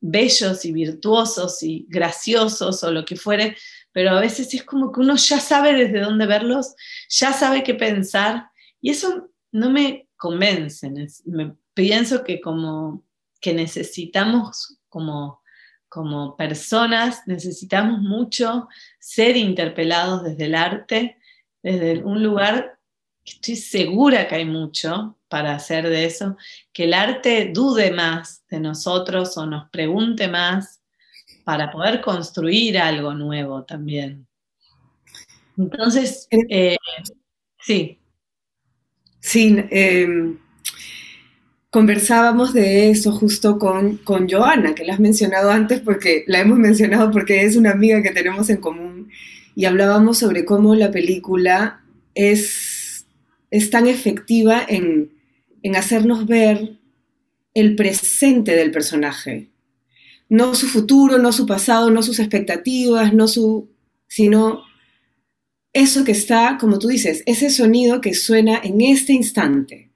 bellos 0.00 0.64
y 0.64 0.72
virtuosos 0.72 1.62
y 1.62 1.86
graciosos 1.88 2.82
o 2.82 2.90
lo 2.90 3.04
que 3.04 3.16
fuere, 3.16 3.56
pero 3.92 4.10
a 4.10 4.20
veces 4.20 4.52
es 4.52 4.64
como 4.64 4.90
que 4.90 5.00
uno 5.00 5.16
ya 5.16 5.38
sabe 5.38 5.74
desde 5.74 6.00
dónde 6.00 6.26
verlos, 6.26 6.74
ya 7.08 7.32
sabe 7.32 7.62
qué 7.62 7.74
pensar, 7.74 8.50
y 8.80 8.90
eso 8.90 9.30
no 9.52 9.70
me 9.70 10.08
convence. 10.16 10.90
Me 11.24 11.54
pienso 11.74 12.24
que 12.24 12.40
como 12.40 13.04
que 13.42 13.52
necesitamos 13.52 14.78
como, 14.88 15.42
como 15.88 16.36
personas, 16.36 17.22
necesitamos 17.26 18.00
mucho 18.00 18.68
ser 18.98 19.36
interpelados 19.36 20.22
desde 20.22 20.44
el 20.46 20.54
arte, 20.54 21.18
desde 21.62 22.02
un 22.02 22.22
lugar 22.22 22.78
que 23.24 23.32
estoy 23.32 23.56
segura 23.56 24.26
que 24.26 24.36
hay 24.36 24.44
mucho 24.44 25.18
para 25.28 25.54
hacer 25.54 25.88
de 25.88 26.04
eso, 26.06 26.36
que 26.72 26.84
el 26.84 26.94
arte 26.94 27.50
dude 27.52 27.90
más 27.90 28.44
de 28.48 28.60
nosotros 28.60 29.36
o 29.36 29.44
nos 29.44 29.68
pregunte 29.70 30.28
más 30.28 30.80
para 31.44 31.70
poder 31.70 32.00
construir 32.00 32.78
algo 32.78 33.12
nuevo 33.14 33.64
también. 33.64 34.26
Entonces, 35.56 36.28
eh, 36.30 36.76
sí. 37.58 37.98
Sí, 39.20 39.56
em, 39.70 40.38
conversábamos 41.72 42.52
de 42.52 42.90
eso 42.90 43.10
justo 43.10 43.58
con, 43.58 43.96
con 43.96 44.28
Joana, 44.28 44.76
que 44.76 44.84
la 44.84 44.92
has 44.94 45.00
mencionado 45.00 45.50
antes 45.50 45.80
porque 45.80 46.22
la 46.28 46.38
hemos 46.38 46.58
mencionado 46.58 47.10
porque 47.10 47.42
es 47.42 47.56
una 47.56 47.72
amiga 47.72 48.00
que 48.02 48.10
tenemos 48.10 48.48
en 48.50 48.58
común 48.58 49.10
y 49.56 49.64
hablábamos 49.64 50.18
sobre 50.18 50.44
cómo 50.44 50.76
la 50.76 50.92
película 50.92 51.82
es, 52.14 53.06
es 53.50 53.70
tan 53.70 53.88
efectiva 53.88 54.64
en, 54.68 55.10
en 55.64 55.74
hacernos 55.74 56.26
ver 56.26 56.76
el 57.54 57.74
presente 57.74 58.54
del 58.54 58.70
personaje 58.70 59.48
no 60.32 60.54
su 60.54 60.66
futuro, 60.66 61.18
no 61.18 61.30
su 61.30 61.44
pasado, 61.44 61.90
no 61.90 62.02
sus 62.02 62.18
expectativas, 62.18 63.12
no 63.12 63.28
su, 63.28 63.68
sino 64.08 64.62
eso 65.74 66.04
que 66.04 66.12
está, 66.12 66.56
como 66.58 66.78
tú 66.78 66.88
dices, 66.88 67.22
ese 67.26 67.50
sonido 67.50 68.00
que 68.00 68.14
suena 68.14 68.58
en 68.64 68.80
este 68.80 69.12
instante. 69.12 69.91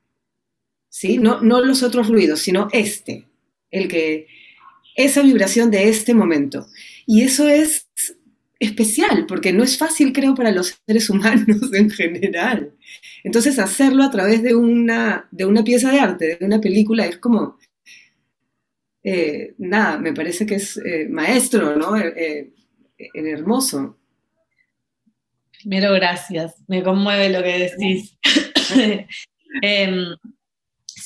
¿Sí? 0.97 1.19
No, 1.19 1.43
no 1.43 1.61
los 1.61 1.83
otros 1.83 2.09
ruidos, 2.09 2.41
sino 2.41 2.69
este, 2.73 3.27
el 3.71 3.87
que, 3.87 4.29
esa 4.95 5.21
vibración 5.21 5.71
de 5.71 5.91
este 5.91 6.15
momento. 6.15 6.69
Y 7.05 7.21
eso 7.21 7.47
es 7.51 7.87
especial, 8.59 9.27
porque 9.29 9.53
no 9.53 9.63
es 9.63 9.77
fácil, 9.77 10.15
creo, 10.15 10.35
para 10.35 10.53
los 10.53 10.81
seres 10.87 11.11
humanos 11.11 11.71
en 11.75 11.91
general. 11.91 12.73
Entonces, 13.25 13.59
hacerlo 13.59 14.05
a 14.05 14.11
través 14.11 14.43
de 14.43 14.55
una, 14.55 15.29
de 15.33 15.45
una 15.45 15.63
pieza 15.63 15.93
de 15.93 16.01
arte, 16.01 16.39
de 16.41 16.47
una 16.47 16.63
película, 16.63 17.05
es 17.05 17.19
como, 17.19 17.59
eh, 19.05 19.55
nada, 19.59 19.99
me 19.99 20.15
parece 20.15 20.47
que 20.47 20.55
es 20.55 20.79
eh, 20.79 21.09
maestro, 21.11 21.77
¿no? 21.77 21.95
Eh, 21.99 22.55
hermoso. 23.13 23.99
Primero, 25.61 25.93
gracias. 25.93 26.55
Me 26.69 26.83
conmueve 26.83 27.29
lo 27.29 27.43
que 27.43 27.71
decís. 27.77 28.17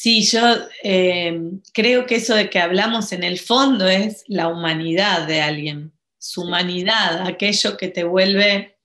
Sí, 0.03 0.23
yo 0.23 0.41
eh, 0.83 1.39
creo 1.75 2.07
que 2.07 2.15
eso 2.15 2.35
de 2.35 2.49
que 2.49 2.59
hablamos 2.59 3.13
en 3.13 3.23
el 3.23 3.39
fondo 3.39 3.87
es 3.87 4.25
la 4.29 4.49
humanidad 4.49 5.27
de 5.27 5.43
alguien, 5.43 5.93
su 6.17 6.41
humanidad, 6.41 7.27
aquello 7.27 7.77
que 7.77 7.89
te 7.89 8.05
vuelve 8.05 8.79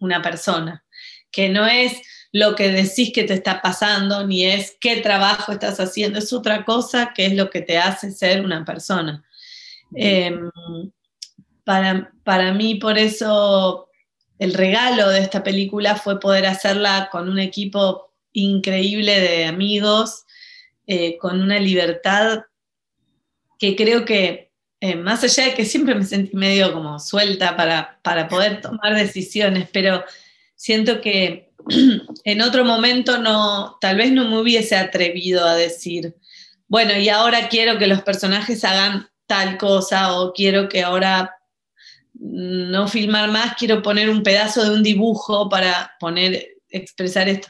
una 0.00 0.20
persona, 0.20 0.84
que 1.32 1.48
no 1.48 1.66
es 1.66 2.02
lo 2.30 2.56
que 2.56 2.68
decís 2.68 3.10
que 3.10 3.24
te 3.24 3.32
está 3.32 3.62
pasando, 3.62 4.26
ni 4.26 4.44
es 4.44 4.76
qué 4.78 4.98
trabajo 4.98 5.50
estás 5.52 5.80
haciendo, 5.80 6.18
es 6.18 6.30
otra 6.30 6.62
cosa 6.66 7.14
que 7.14 7.24
es 7.24 7.32
lo 7.32 7.48
que 7.48 7.62
te 7.62 7.78
hace 7.78 8.12
ser 8.12 8.44
una 8.44 8.62
persona. 8.62 9.24
Em, 9.94 10.50
para, 11.64 12.12
para 12.22 12.52
mí, 12.52 12.74
por 12.74 12.98
eso, 12.98 13.88
el 14.38 14.52
regalo 14.52 15.08
de 15.08 15.20
esta 15.20 15.42
película 15.42 15.96
fue 15.96 16.20
poder 16.20 16.44
hacerla 16.44 17.08
con 17.10 17.30
un 17.30 17.38
equipo 17.38 18.12
increíble 18.34 19.20
de 19.20 19.46
amigos, 19.46 20.26
eh, 20.92 21.18
con 21.18 21.40
una 21.40 21.60
libertad 21.60 22.46
que 23.60 23.76
creo 23.76 24.04
que, 24.04 24.50
eh, 24.80 24.96
más 24.96 25.22
allá 25.22 25.44
de 25.44 25.54
que 25.54 25.64
siempre 25.64 25.94
me 25.94 26.04
sentí 26.04 26.36
medio 26.36 26.72
como 26.72 26.98
suelta 26.98 27.56
para, 27.56 28.00
para 28.02 28.26
poder 28.26 28.60
tomar 28.60 28.96
decisiones, 28.96 29.68
pero 29.72 30.02
siento 30.56 31.00
que 31.00 31.52
en 32.24 32.42
otro 32.42 32.64
momento 32.64 33.18
no, 33.18 33.78
tal 33.80 33.98
vez 33.98 34.10
no 34.10 34.28
me 34.28 34.40
hubiese 34.40 34.74
atrevido 34.74 35.46
a 35.46 35.54
decir, 35.54 36.16
bueno, 36.66 36.98
y 36.98 37.08
ahora 37.08 37.48
quiero 37.48 37.78
que 37.78 37.86
los 37.86 38.02
personajes 38.02 38.64
hagan 38.64 39.08
tal 39.28 39.58
cosa 39.58 40.18
o 40.18 40.32
quiero 40.32 40.68
que 40.68 40.82
ahora 40.82 41.36
no 42.14 42.88
filmar 42.88 43.30
más, 43.30 43.54
quiero 43.56 43.80
poner 43.80 44.10
un 44.10 44.24
pedazo 44.24 44.64
de 44.64 44.70
un 44.70 44.82
dibujo 44.82 45.48
para 45.48 45.92
poner, 46.00 46.48
expresar 46.68 47.28
esto. 47.28 47.46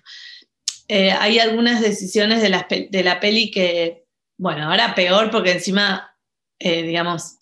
Eh, 0.92 1.12
hay 1.12 1.38
algunas 1.38 1.80
decisiones 1.80 2.42
de 2.42 2.48
la, 2.48 2.66
de 2.68 3.04
la, 3.04 3.20
peli 3.20 3.52
que, 3.52 4.06
bueno, 4.36 4.68
ahora 4.68 4.92
peor 4.92 5.30
porque 5.30 5.52
encima, 5.52 6.16
eh, 6.58 6.82
digamos, 6.82 7.38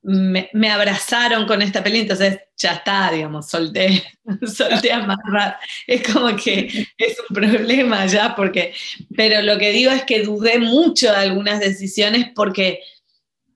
me, 0.00 0.48
abrazaron 0.70 1.46
con 1.46 1.60
esta 1.60 1.84
peli, 1.84 2.00
entonces 2.00 2.38
ya 2.56 2.72
está, 2.72 3.10
digamos, 3.12 3.50
solté, 3.50 4.02
solté 4.46 4.92
amarrar. 4.92 5.58
Es 5.86 6.10
como 6.10 6.34
que 6.34 6.88
es 6.96 7.18
un 7.28 7.34
problema 7.34 8.06
ya, 8.06 8.34
porque, 8.34 8.72
pero 9.14 9.42
lo 9.42 9.58
que 9.58 9.72
digo 9.72 9.90
es 9.90 10.04
que 10.04 10.22
dudé 10.22 10.58
mucho 10.58 11.10
de 11.10 11.16
algunas 11.16 11.60
decisiones 11.60 12.28
porque 12.34 12.80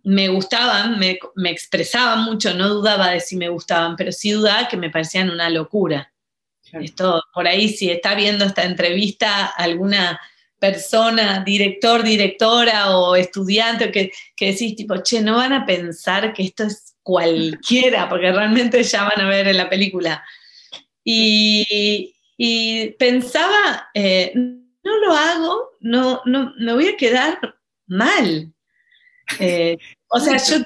me 0.04 0.28
gustaban, 0.28 0.98
me, 0.98 1.18
me 1.34 1.48
expresaban 1.48 2.24
mucho, 2.24 2.52
no 2.52 2.68
dudaba 2.68 3.08
de 3.08 3.20
si 3.20 3.38
me 3.38 3.48
gustaban, 3.48 3.96
pero 3.96 4.12
sí 4.12 4.32
dudaba 4.32 4.68
que 4.68 4.76
me 4.76 4.90
parecían 4.90 5.30
una 5.30 5.48
locura. 5.48 6.12
Esto, 6.72 7.22
por 7.32 7.46
ahí, 7.46 7.68
si 7.68 7.90
está 7.90 8.14
viendo 8.14 8.44
esta 8.44 8.64
entrevista 8.64 9.46
alguna 9.46 10.20
persona, 10.58 11.42
director, 11.44 12.02
directora 12.02 12.96
o 12.96 13.14
estudiante 13.14 13.92
que, 13.92 14.12
que 14.34 14.52
decís 14.52 14.76
tipo, 14.76 14.96
che, 15.02 15.20
no 15.20 15.36
van 15.36 15.52
a 15.52 15.64
pensar 15.64 16.32
que 16.32 16.42
esto 16.42 16.64
es 16.64 16.96
cualquiera, 17.02 18.08
porque 18.08 18.32
realmente 18.32 18.82
ya 18.82 19.04
van 19.04 19.20
a 19.20 19.28
ver 19.28 19.48
en 19.48 19.56
la 19.56 19.70
película. 19.70 20.22
Y, 21.04 22.14
pensaba, 22.98 23.88
eh, 23.94 24.32
no 24.34 24.96
lo 24.98 25.12
hago, 25.12 25.70
no, 25.80 26.20
no, 26.26 26.52
me 26.58 26.74
voy 26.74 26.88
a 26.88 26.96
quedar 26.96 27.38
mal. 27.86 28.52
Eh, 29.38 29.78
o 30.08 30.20
sea, 30.20 30.36
yo, 30.36 30.56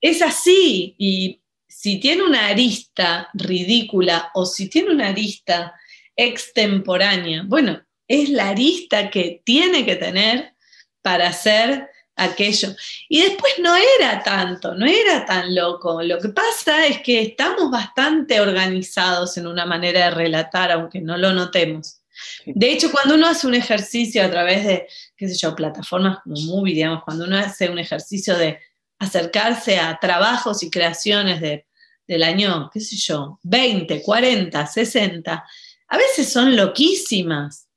es 0.00 0.22
así, 0.22 0.94
y 0.98 1.37
si 1.80 2.00
tiene 2.00 2.24
una 2.24 2.48
arista 2.48 3.28
ridícula 3.34 4.32
o 4.34 4.44
si 4.44 4.68
tiene 4.68 4.90
una 4.90 5.10
arista 5.10 5.74
extemporánea, 6.16 7.44
bueno, 7.46 7.80
es 8.08 8.30
la 8.30 8.48
arista 8.48 9.10
que 9.10 9.42
tiene 9.44 9.86
que 9.86 9.94
tener 9.94 10.54
para 11.02 11.28
hacer 11.28 11.88
aquello. 12.16 12.74
Y 13.08 13.20
después 13.20 13.52
no 13.60 13.76
era 13.76 14.24
tanto, 14.24 14.74
no 14.74 14.86
era 14.86 15.24
tan 15.24 15.54
loco. 15.54 16.02
Lo 16.02 16.18
que 16.18 16.30
pasa 16.30 16.84
es 16.84 17.00
que 17.00 17.22
estamos 17.22 17.70
bastante 17.70 18.40
organizados 18.40 19.36
en 19.36 19.46
una 19.46 19.64
manera 19.64 20.06
de 20.06 20.10
relatar, 20.10 20.72
aunque 20.72 21.00
no 21.00 21.16
lo 21.16 21.32
notemos. 21.32 22.00
De 22.44 22.72
hecho, 22.72 22.90
cuando 22.90 23.14
uno 23.14 23.28
hace 23.28 23.46
un 23.46 23.54
ejercicio 23.54 24.24
a 24.24 24.30
través 24.30 24.66
de, 24.66 24.88
qué 25.16 25.28
sé 25.28 25.36
yo, 25.36 25.54
plataformas 25.54 26.18
como 26.24 26.40
Movie, 26.40 26.74
digamos, 26.74 27.04
cuando 27.04 27.24
uno 27.24 27.38
hace 27.38 27.70
un 27.70 27.78
ejercicio 27.78 28.36
de 28.36 28.58
acercarse 28.98 29.78
a 29.78 29.96
trabajos 30.00 30.64
y 30.64 30.70
creaciones 30.70 31.40
de 31.40 31.67
del 32.08 32.24
año, 32.24 32.70
qué 32.72 32.80
sé 32.80 32.96
yo, 32.96 33.38
20, 33.44 34.02
40, 34.02 34.66
60, 34.66 35.44
a 35.88 35.96
veces 35.96 36.32
son 36.32 36.56
loquísimas. 36.56 37.68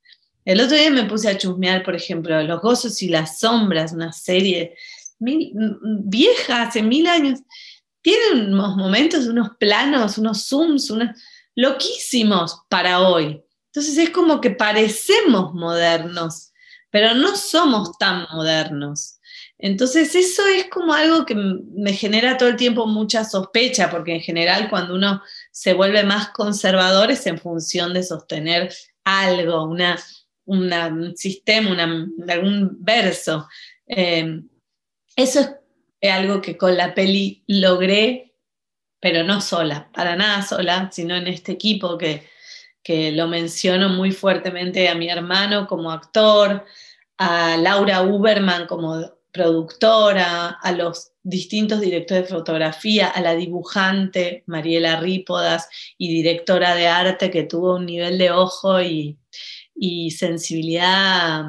El 0.44 0.60
otro 0.60 0.76
día 0.76 0.90
me 0.90 1.04
puse 1.04 1.28
a 1.28 1.38
chusmear, 1.38 1.84
por 1.84 1.94
ejemplo, 1.94 2.42
Los 2.42 2.60
Gozos 2.60 3.00
y 3.02 3.08
las 3.08 3.38
Sombras, 3.38 3.92
una 3.92 4.12
serie 4.12 4.74
vieja, 5.20 6.62
hace 6.62 6.82
mil 6.82 7.06
años. 7.06 7.40
Tiene 8.00 8.46
unos 8.46 8.76
momentos, 8.76 9.26
unos 9.26 9.50
planos, 9.60 10.18
unos 10.18 10.48
zooms, 10.48 10.90
unos, 10.90 11.10
loquísimos 11.54 12.62
para 12.68 13.00
hoy. 13.00 13.42
Entonces 13.66 13.96
es 13.98 14.10
como 14.10 14.40
que 14.40 14.50
parecemos 14.50 15.54
modernos, 15.54 16.52
pero 16.90 17.14
no 17.14 17.36
somos 17.36 17.96
tan 17.98 18.26
modernos. 18.32 19.18
Entonces 19.62 20.12
eso 20.16 20.42
es 20.48 20.68
como 20.68 20.92
algo 20.92 21.24
que 21.24 21.36
me 21.36 21.92
genera 21.92 22.36
todo 22.36 22.48
el 22.48 22.56
tiempo 22.56 22.84
mucha 22.84 23.24
sospecha, 23.24 23.88
porque 23.90 24.16
en 24.16 24.20
general 24.20 24.68
cuando 24.68 24.96
uno 24.96 25.22
se 25.52 25.72
vuelve 25.72 26.02
más 26.02 26.30
conservador 26.30 27.12
es 27.12 27.24
en 27.28 27.38
función 27.38 27.94
de 27.94 28.02
sostener 28.02 28.74
algo, 29.04 29.62
una, 29.62 29.96
un 30.46 31.16
sistema, 31.16 31.96
algún 32.28 32.76
verso. 32.80 33.46
Em, 33.86 34.48
eso 35.14 35.40
es 36.00 36.12
algo 36.12 36.40
que 36.40 36.56
con 36.56 36.76
la 36.76 36.92
peli 36.92 37.44
logré, 37.46 38.34
pero 38.98 39.22
no 39.22 39.40
sola, 39.40 39.88
para 39.94 40.16
nada 40.16 40.42
sola, 40.42 40.90
sino 40.92 41.14
en 41.14 41.28
este 41.28 41.52
equipo 41.52 41.96
que, 41.96 42.28
que 42.82 43.12
lo 43.12 43.28
menciono 43.28 43.90
muy 43.90 44.10
fuertemente 44.10 44.88
a 44.88 44.96
mi 44.96 45.08
hermano 45.08 45.68
como 45.68 45.92
actor, 45.92 46.66
a 47.16 47.56
Laura 47.56 48.02
Uberman 48.02 48.66
como 48.66 49.21
productora, 49.32 50.50
a 50.50 50.72
los 50.72 51.12
distintos 51.22 51.80
directores 51.80 52.24
de 52.24 52.34
fotografía, 52.34 53.08
a 53.08 53.20
la 53.22 53.34
dibujante 53.34 54.44
Mariela 54.46 55.00
Rípodas 55.00 55.68
y 55.96 56.12
directora 56.12 56.74
de 56.74 56.86
arte 56.86 57.30
que 57.30 57.44
tuvo 57.44 57.76
un 57.76 57.86
nivel 57.86 58.18
de 58.18 58.30
ojo 58.30 58.80
y, 58.80 59.18
sensibilidad 60.10 61.46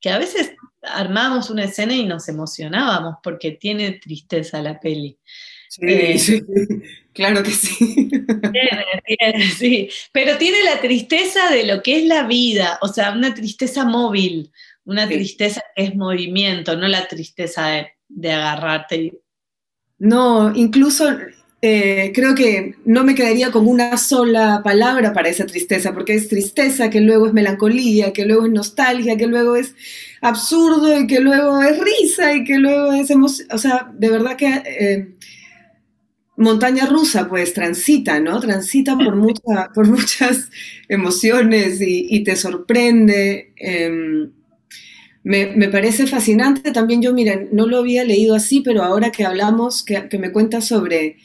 que 0.00 0.10
a 0.10 0.18
veces 0.18 0.52
armábamos 0.82 1.50
una 1.50 1.64
escena 1.64 1.94
y 1.94 2.04
nos 2.04 2.28
emocionábamos 2.28 3.16
porque 3.22 3.52
tiene 3.52 3.92
tristeza 3.92 4.62
la 4.62 4.78
peli. 4.78 5.18
Sí, 5.74 5.86
eh, 5.88 6.18
sí, 6.20 6.40
claro 7.12 7.42
que 7.42 7.50
sí. 7.50 8.08
Tiene, 9.06 9.50
sí. 9.50 9.88
Pero 10.12 10.38
tiene 10.38 10.62
la 10.62 10.80
tristeza 10.80 11.50
de 11.50 11.66
lo 11.66 11.82
que 11.82 11.98
es 11.98 12.04
la 12.04 12.28
vida, 12.28 12.78
o 12.80 12.86
sea, 12.86 13.10
una 13.10 13.34
tristeza 13.34 13.84
móvil, 13.84 14.52
una 14.84 15.08
tristeza 15.08 15.62
que 15.74 15.84
es 15.84 15.96
movimiento, 15.96 16.76
no 16.76 16.86
la 16.86 17.08
tristeza 17.08 17.88
de, 18.08 18.32
agarrarte. 18.32 19.18
No, 19.98 20.54
incluso 20.54 21.06
eh, 21.60 22.12
creo 22.14 22.36
que 22.36 22.76
no 22.84 23.02
me 23.02 23.16
quedaría 23.16 23.50
con 23.50 23.66
una 23.66 23.96
sola 23.96 24.60
palabra 24.62 25.12
para 25.12 25.28
esa 25.28 25.44
tristeza, 25.44 25.92
porque 25.92 26.14
es 26.14 26.28
tristeza, 26.28 26.88
que 26.88 27.00
luego 27.00 27.26
es 27.26 27.32
melancolía, 27.32 28.12
que 28.12 28.26
luego 28.26 28.46
es 28.46 28.52
nostalgia, 28.52 29.16
que 29.16 29.26
luego 29.26 29.56
es 29.56 29.74
absurdo 30.20 30.96
y 30.96 31.08
que 31.08 31.18
luego 31.18 31.60
es 31.62 31.80
risa 31.80 32.32
y 32.32 32.44
que 32.44 32.58
luego 32.58 32.92
es 32.92 33.10
emoción. 33.10 33.48
O 33.50 33.58
sea, 33.58 33.90
de 33.92 34.08
verdad 34.08 34.36
que 34.36 34.62
eh, 34.64 35.14
montaña 36.36 36.86
rusa, 36.86 37.28
pues 37.28 37.54
transita, 37.54 38.20
¿no? 38.20 38.40
Transita 38.40 38.96
por, 38.96 39.16
por 39.74 39.88
muchas 39.88 40.50
emociones 40.88 41.80
y, 41.80 42.22
te 42.24 42.36
sorprende. 42.36 43.52
Em, 43.56 44.30
me, 45.22 45.68
parece 45.68 46.06
fascinante 46.06 46.70
también, 46.70 47.00
yo 47.00 47.14
miren, 47.14 47.48
no 47.52 47.66
lo 47.66 47.78
había 47.78 48.04
leído 48.04 48.34
así, 48.34 48.60
pero 48.60 48.82
ahora 48.82 49.10
que 49.10 49.24
hablamos, 49.24 49.82
que, 49.82 50.06
me 50.18 50.32
cuentas 50.32 50.66
sobre 50.66 51.16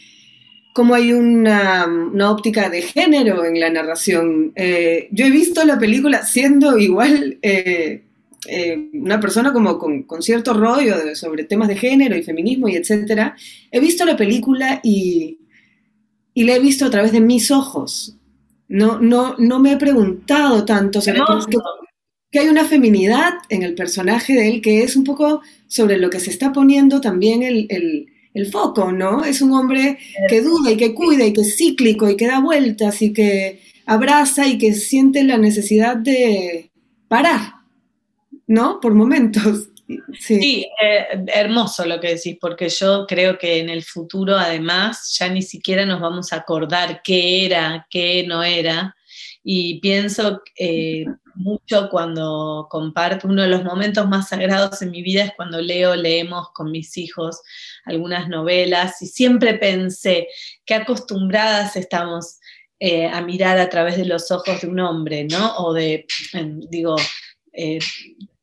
cómo 0.74 0.96
hay 0.96 1.12
una, 1.12 1.86
óptica 2.30 2.70
de 2.70 2.82
género 2.82 3.44
en 3.44 3.60
la 3.60 3.70
narración. 3.70 4.54
Eh, 4.56 5.10
yo 5.12 5.26
he 5.26 5.32
visto 5.32 5.66
la 5.66 5.78
película 5.78 6.24
siendo 6.24 6.78
igual 6.78 7.40
eh, 7.42 8.04
eh, 8.48 8.90
una 8.94 9.20
persona 9.20 9.52
como 9.52 9.78
con, 9.78 10.06
cierto 10.22 10.54
rollo 10.54 10.96
sobre 11.16 11.44
temas 11.44 11.68
de 11.68 11.76
género 11.76 12.16
y 12.16 12.24
feminismo 12.24 12.70
y 12.70 12.76
etcétera. 12.76 13.36
He 13.72 13.80
visto 13.80 14.06
la 14.06 14.16
película 14.16 14.80
y, 14.84 15.40
y 16.34 16.44
la 16.44 16.56
he 16.56 16.60
visto 16.60 16.86
a 16.86 16.90
través 16.90 17.12
de 17.12 17.22
mis 17.22 17.52
ojos. 17.52 18.16
No, 18.68 19.00
no, 19.00 19.36
no 19.38 19.60
me 19.60 19.74
he 19.74 19.78
preguntado 19.78 20.64
tanto 20.64 21.02
sobre 21.02 21.22
que 22.32 22.40
hay 22.40 22.48
una 22.48 22.66
feminidad 22.66 23.34
en 23.50 23.64
el 23.64 23.74
personaje 23.74 24.34
de 24.34 24.48
él 24.48 24.62
que 24.62 24.84
es 24.84 24.96
un 24.96 25.04
poco 25.04 25.42
sobre 25.68 25.98
lo 25.98 26.10
que 26.10 26.20
se 26.20 26.30
está 26.30 26.54
poniendo 26.54 27.02
también 27.02 27.42
el, 27.44 28.08
foco, 28.52 28.94
¿no? 28.94 29.26
Es 29.26 29.42
un 29.42 29.52
hombre 29.52 29.98
que 30.30 30.42
duda 30.42 30.72
y 30.72 30.78
que 30.78 30.94
cuida 30.94 31.26
y 31.26 31.34
que 31.34 31.42
es 31.42 31.58
cíclico 31.58 32.10
y 32.10 32.16
que 32.16 32.28
da 32.28 32.40
vueltas 32.40 33.02
y 33.02 33.12
que 33.12 33.60
abraza 33.86 34.48
y 34.48 34.58
que 34.58 34.74
siente 34.76 35.26
la 35.26 35.38
necesidad 35.38 35.98
de 35.98 36.72
parar, 37.10 37.59
¿no? 38.50 38.80
Por 38.82 38.94
momentos. 38.94 39.70
Sí, 40.20 40.70
eh, 40.84 41.26
hermoso 41.34 41.84
lo 41.84 42.00
que 42.00 42.10
decís, 42.10 42.38
porque 42.40 42.70
yo 42.70 43.08
creo 43.08 43.40
que 43.40 43.58
en 43.58 43.70
el 43.70 43.84
futuro 43.84 44.38
además 44.38 45.16
ya 45.18 45.30
ni 45.30 45.42
siquiera 45.42 45.84
nos 45.84 46.00
vamos 46.00 46.32
a 46.32 46.36
acordar 46.36 47.02
qué 47.04 47.48
era, 47.48 47.88
qué 47.90 48.24
no 48.28 48.44
era. 48.44 48.96
Y 49.44 49.80
pienso 49.80 50.44
eh, 50.60 51.06
mucho 51.34 51.90
cuando 51.90 52.68
comparto, 52.70 53.28
uno 53.28 53.42
de 53.42 53.48
los 53.48 53.64
momentos 53.64 54.08
más 54.08 54.30
sagrados 54.30 54.80
en 54.84 54.92
mi 54.92 55.02
vida 55.02 55.24
es 55.24 55.32
cuando 55.36 55.60
leo, 55.60 55.96
leemos 55.96 56.52
con 56.54 56.70
mis 56.70 56.96
hijos 56.96 57.42
algunas 57.84 58.30
novelas 58.30 59.02
y 59.02 59.08
siempre 59.08 59.56
pensé 59.56 60.28
qué 60.66 60.76
acostumbradas 60.76 61.76
estamos 61.76 62.38
eh, 62.80 63.08
a 63.08 63.22
mirar 63.22 63.58
a 63.58 63.70
través 63.70 63.98
de 63.98 64.06
los 64.06 64.30
ojos 64.30 64.62
de 64.62 64.68
un 64.68 64.82
hombre, 64.82 65.24
¿no? 65.24 65.58
O 65.58 65.74
de, 65.74 66.06
digo, 66.70 66.96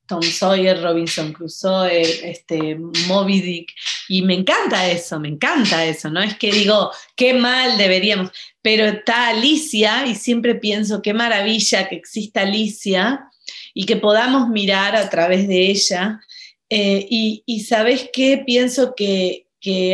Tom 0.06 0.22
Sawyer, 0.22 0.80
Robinson 0.82 1.32
Crusoe, 1.32 2.30
este, 2.30 2.76
Moby 3.06 3.40
Dick, 3.40 3.72
y 4.08 4.22
me 4.22 4.34
encanta 4.34 4.90
eso, 4.90 5.18
me 5.18 5.28
encanta 5.28 5.84
eso, 5.84 6.10
no 6.10 6.22
es 6.22 6.36
que 6.36 6.52
digo, 6.52 6.90
qué 7.16 7.34
mal 7.34 7.76
deberíamos, 7.76 8.30
pero 8.62 8.84
está 8.86 9.28
Alicia 9.28 10.06
y 10.06 10.14
siempre 10.14 10.54
pienso, 10.54 11.02
qué 11.02 11.14
maravilla 11.14 11.88
que 11.88 11.96
exista 11.96 12.42
Alicia 12.42 13.28
y 13.74 13.84
que 13.84 13.96
podamos 13.96 14.48
mirar 14.48 14.96
a 14.96 15.08
través 15.10 15.46
de 15.48 15.70
ella. 15.70 16.20
Eh, 16.68 17.06
y, 17.08 17.60
sabes 17.60 18.10
qué, 18.12 18.42
pienso 18.44 18.94
que, 18.96 19.44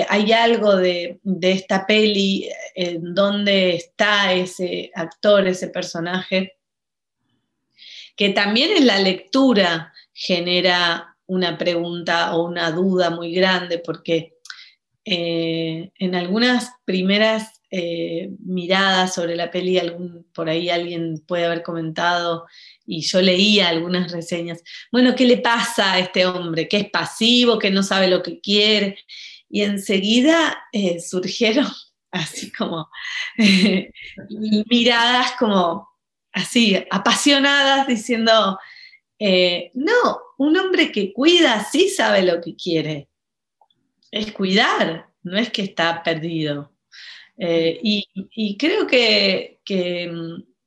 hay 0.08 0.32
algo 0.32 0.76
de, 0.76 1.18
de 1.22 1.52
esta 1.52 1.86
peli 1.86 2.46
en 2.74 3.14
donde 3.14 3.76
está 3.76 4.34
ese 4.34 4.90
actor, 4.94 5.48
ese 5.48 5.68
personaje, 5.68 6.56
que 8.16 8.30
también 8.30 8.76
en 8.76 8.86
la 8.86 8.98
lectura 8.98 9.91
genera 10.12 11.16
una 11.26 11.56
pregunta 11.56 12.34
o 12.34 12.44
una 12.44 12.70
duda 12.70 13.10
muy 13.10 13.32
grande, 13.32 13.78
porque 13.78 14.34
eh, 15.04 15.90
en 15.98 16.14
algunas 16.14 16.70
primeras 16.84 17.60
eh, 17.70 18.30
miradas 18.44 19.14
sobre 19.14 19.34
la 19.34 19.50
peli, 19.50 19.78
algún, 19.78 20.26
por 20.34 20.50
ahí 20.50 20.68
alguien 20.68 21.24
puede 21.26 21.46
haber 21.46 21.62
comentado 21.62 22.46
y 22.84 23.00
yo 23.00 23.22
leía 23.22 23.70
algunas 23.70 24.12
reseñas, 24.12 24.62
bueno, 24.92 25.14
¿qué 25.16 25.24
le 25.24 25.38
pasa 25.38 25.94
a 25.94 25.98
este 25.98 26.26
hombre? 26.26 26.68
Que 26.68 26.76
es 26.76 26.90
pasivo, 26.90 27.58
que 27.58 27.70
no 27.70 27.82
sabe 27.82 28.08
lo 28.08 28.22
que 28.22 28.40
quiere. 28.40 28.98
Y 29.48 29.62
enseguida 29.62 30.64
eh, 30.72 31.00
surgieron 31.00 31.66
así 32.10 32.52
como 32.52 32.90
miradas 34.68 35.32
como 35.38 35.88
así, 36.32 36.76
apasionadas, 36.90 37.86
diciendo, 37.86 38.58
eh, 39.24 39.70
no, 39.74 40.20
un 40.38 40.56
hombre 40.56 40.90
que 40.90 41.12
cuida 41.12 41.64
sí 41.70 41.88
sabe 41.88 42.22
lo 42.22 42.40
que 42.40 42.56
quiere. 42.56 43.08
Es 44.10 44.32
cuidar, 44.32 45.10
no 45.22 45.38
es 45.38 45.50
que 45.52 45.62
está 45.62 46.02
perdido. 46.02 46.72
Eh, 47.38 47.78
y, 47.84 48.56
creo 48.56 48.84
que, 48.84 49.60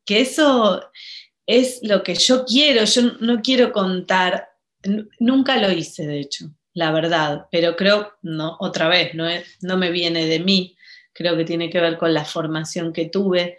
eso 0.07 0.89
es 1.45 1.79
lo 1.83 2.01
que 2.01 2.15
yo 2.15 2.45
quiero. 2.45 2.85
Yo 2.85 3.01
no 3.19 3.41
quiero 3.41 3.73
contar, 3.73 4.47
nunca 5.19 5.57
lo 5.57 5.69
hice, 5.73 6.07
de 6.07 6.21
hecho, 6.21 6.45
la 6.73 6.93
verdad, 6.93 7.47
pero 7.51 7.75
creo, 7.75 8.13
no, 8.21 8.55
otra 8.61 8.87
vez, 8.87 9.13
no 9.15 9.77
me 9.77 9.91
viene 9.91 10.27
de 10.27 10.39
mí, 10.39 10.77
creo 11.11 11.35
que 11.35 11.43
tiene 11.43 11.69
que 11.69 11.81
ver 11.81 11.97
con 11.97 12.13
la 12.13 12.23
formación 12.23 12.93
que 12.93 13.09
tuve 13.09 13.57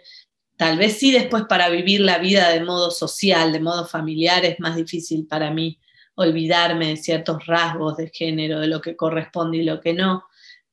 Tal 0.57 0.77
vez 0.77 0.97
sí 0.97 1.11
después 1.11 1.43
para 1.47 1.69
vivir 1.69 2.01
la 2.01 2.17
vida 2.17 2.49
de 2.49 2.63
modo 2.63 2.91
social, 2.91 3.53
de 3.53 3.59
modo 3.59 3.85
familiar, 3.85 4.43
es 4.43 4.59
más 4.59 4.75
difícil 4.75 5.27
para 5.27 5.51
mí 5.51 5.79
olvidarme 6.15 6.87
de 6.87 6.97
ciertos 6.97 7.45
rasgos 7.45 7.97
de 7.97 8.09
género, 8.09 8.59
de 8.59 8.67
lo 8.67 8.81
que 8.81 8.95
corresponde 8.95 9.57
y 9.57 9.63
lo 9.63 9.79
que 9.79 9.93
no, 9.93 10.25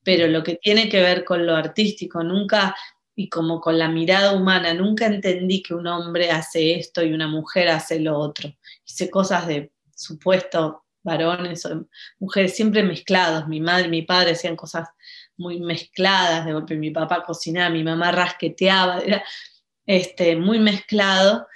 pero 0.03 0.27
lo 0.27 0.43
que 0.43 0.55
tiene 0.55 0.89
que 0.89 1.01
ver 1.01 1.23
con 1.23 1.45
lo 1.45 1.55
artístico, 1.55 2.23
nunca, 2.23 2.75
y 3.15 3.29
como 3.29 3.61
con 3.61 3.77
la 3.77 3.87
mirada 3.87 4.33
humana, 4.33 4.73
nunca 4.73 5.05
entendí 5.05 5.61
que 5.61 5.75
un 5.75 5.87
hombre 5.87 6.31
hace 6.31 6.75
esto 6.75 7.03
y 7.03 7.13
una 7.13 7.27
mujer 7.27 7.69
hace 7.69 7.99
lo 7.99 8.17
otro. 8.17 8.53
Hice 8.85 9.09
cosas 9.09 9.47
de 9.47 9.71
supuesto 9.95 10.83
varones 11.03 11.65
o 11.65 11.87
mujeres 12.19 12.55
siempre 12.55 12.83
mezclados. 12.83 13.47
Mi 13.47 13.61
madre 13.61 13.87
y 13.87 13.91
mi 13.91 14.01
padre 14.01 14.31
hacían 14.31 14.55
cosas 14.55 14.89
muy 15.37 15.59
mezcladas, 15.59 16.45
de 16.45 16.53
golpe 16.53 16.75
mi 16.75 16.91
papá 16.91 17.23
cocinaba, 17.23 17.69
mi 17.69 17.83
mamá 17.83 18.11
rasqueteaba, 18.11 18.99
era, 18.99 19.23
este, 19.85 20.35
muy 20.35 20.59
mezclado. 20.59 21.47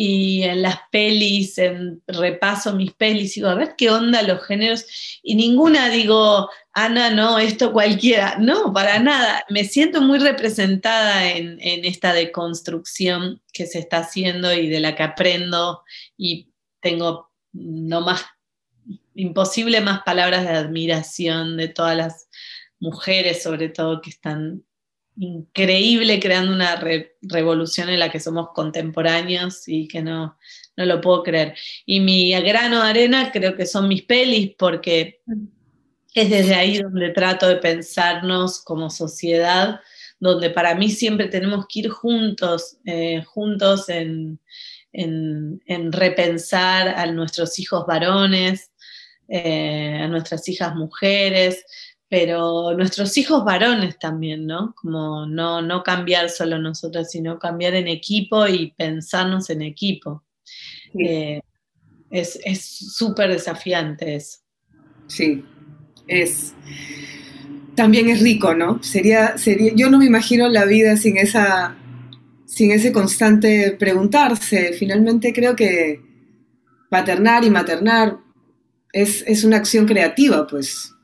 Y 0.00 0.44
en 0.44 0.62
las 0.62 0.78
pelis, 0.92 1.58
en 1.58 2.00
repaso 2.06 2.72
mis 2.72 2.92
pelis, 2.92 3.34
digo, 3.34 3.48
a 3.48 3.56
ver 3.56 3.74
qué 3.76 3.90
onda 3.90 4.22
los 4.22 4.44
géneros. 4.46 4.84
Y 5.24 5.34
ninguna 5.34 5.88
digo, 5.88 6.48
Ana, 6.72 7.10
no, 7.10 7.40
esto 7.40 7.72
cualquiera. 7.72 8.36
No, 8.38 8.72
para 8.72 9.00
nada. 9.00 9.44
Me 9.48 9.64
siento 9.64 10.00
muy 10.00 10.20
representada 10.20 11.28
en, 11.32 11.58
en 11.60 11.84
esta 11.84 12.12
deconstrucción 12.12 13.42
que 13.52 13.66
se 13.66 13.80
está 13.80 13.98
haciendo 13.98 14.52
y 14.52 14.68
de 14.68 14.78
la 14.78 14.94
que 14.94 15.02
aprendo. 15.02 15.82
Y 16.16 16.52
tengo 16.80 17.32
no 17.52 18.00
más, 18.00 18.24
imposible 19.16 19.80
más 19.80 20.02
palabras 20.04 20.44
de 20.44 20.50
admiración 20.50 21.56
de 21.56 21.68
todas 21.68 21.96
las 21.96 22.28
mujeres, 22.78 23.42
sobre 23.42 23.68
todo, 23.68 24.00
que 24.00 24.10
están 24.10 24.64
increíble 25.18 26.20
creando 26.20 26.52
una 26.52 26.80
revolución 27.22 27.88
en 27.88 27.98
la 27.98 28.10
que 28.10 28.20
somos 28.20 28.50
contemporáneos 28.54 29.66
y 29.66 29.88
que 29.88 30.00
no, 30.00 30.38
no 30.76 30.86
lo 30.86 31.00
puedo 31.00 31.22
creer. 31.24 31.56
Y 31.84 32.00
mi 32.00 32.32
grano 32.40 32.82
de 32.82 32.88
arena 32.88 33.32
creo 33.32 33.56
que 33.56 33.66
son 33.66 33.88
mis 33.88 34.02
pelis 34.02 34.54
porque 34.56 35.20
es 36.14 36.30
desde 36.30 36.54
ahí 36.54 36.78
donde 36.78 37.10
trato 37.10 37.48
de 37.48 37.56
pensarnos 37.56 38.62
como 38.62 38.90
sociedad, 38.90 39.80
donde 40.20 40.50
para 40.50 40.74
mí 40.74 40.90
siempre 40.90 41.26
tenemos 41.26 41.66
que 41.68 41.80
ir 41.80 41.88
juntos, 41.90 42.78
eh, 42.84 43.22
juntos 43.24 43.88
en, 43.88 44.40
repensar 45.92 46.88
a 46.88 47.06
nuestros 47.06 47.58
hijos 47.58 47.86
varones, 47.86 48.72
eh, 49.28 49.98
a 50.00 50.08
nuestras 50.08 50.48
hijas 50.48 50.74
mujeres, 50.74 51.64
pero 52.08 52.74
nuestros 52.74 53.16
hijos 53.18 53.44
varones 53.44 53.98
también, 53.98 54.46
¿no? 54.46 54.74
Como 54.76 55.26
no, 55.26 55.60
no 55.60 55.82
cambiar 55.82 56.30
solo 56.30 56.58
nosotros, 56.58 57.10
sino 57.10 57.38
cambiar 57.38 57.74
en 57.74 57.86
equipo 57.86 58.46
y 58.46 58.72
pensarnos 58.76 59.50
en 59.50 59.62
equipo. 59.62 60.24
Eh, 60.98 61.40
es 62.10 62.62
súper 62.96 63.30
desafiante 63.30 64.14
eso. 64.14 64.38
Sí, 65.06 65.44
es. 66.06 66.54
También 67.74 68.08
es 68.08 68.22
rico, 68.22 68.54
¿no? 68.54 68.82
Sería, 68.82 69.36
sería, 69.36 69.72
yo 69.74 69.90
no 69.90 69.98
me 69.98 70.06
imagino 70.06 70.48
la 70.48 70.64
vida 70.64 70.96
sin 70.96 71.18
esa, 71.18 71.76
sin 72.46 72.72
ese 72.72 72.90
constante 72.90 73.76
preguntarse. 73.78 74.72
Finalmente 74.72 75.32
creo 75.32 75.54
que 75.54 76.00
paternar 76.90 77.44
y 77.44 77.50
maternar 77.50 78.18
es, 78.92 79.22
es 79.26 79.44
una 79.44 79.58
acción 79.58 79.86
creativa, 79.86 80.46
pues 80.46 80.94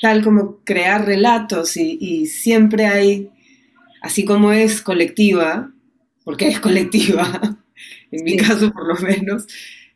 tal 0.00 0.22
como 0.22 0.60
crear 0.64 1.04
relatos 1.06 1.76
y, 1.76 2.26
siempre 2.26 2.86
hay, 2.86 3.30
así 4.02 4.24
como 4.24 4.52
es 4.52 4.80
colectiva, 4.82 5.72
porque 6.24 6.48
es 6.48 6.60
colectiva, 6.60 7.58
en 8.10 8.24
mi 8.24 8.36
caso 8.36 8.72
por 8.72 8.86
lo 8.86 8.94
menos, 8.96 9.46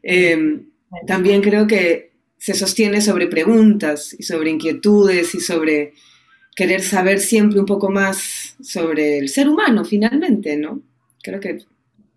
em, 0.03 0.67
también 1.07 1.40
creo 1.40 1.67
que 1.67 2.12
se 2.37 2.55
sostiene 2.55 3.01
sobre 3.01 3.27
preguntas 3.27 4.14
y 4.19 4.23
sobre 4.23 4.51
inquietudes 4.51 5.35
y 5.35 5.40
sobre 5.40 5.95
querer 6.55 6.83
saber 6.83 7.19
siempre 7.21 7.59
un 7.59 7.67
poco 7.67 7.90
más 7.90 8.57
sobre 8.61 9.19
el 9.19 9.29
ser 9.29 9.49
humano 9.49 9.85
finalmente, 9.85 10.57
¿no? 10.57 10.83
Creo 11.23 11.40
que... 11.40 11.59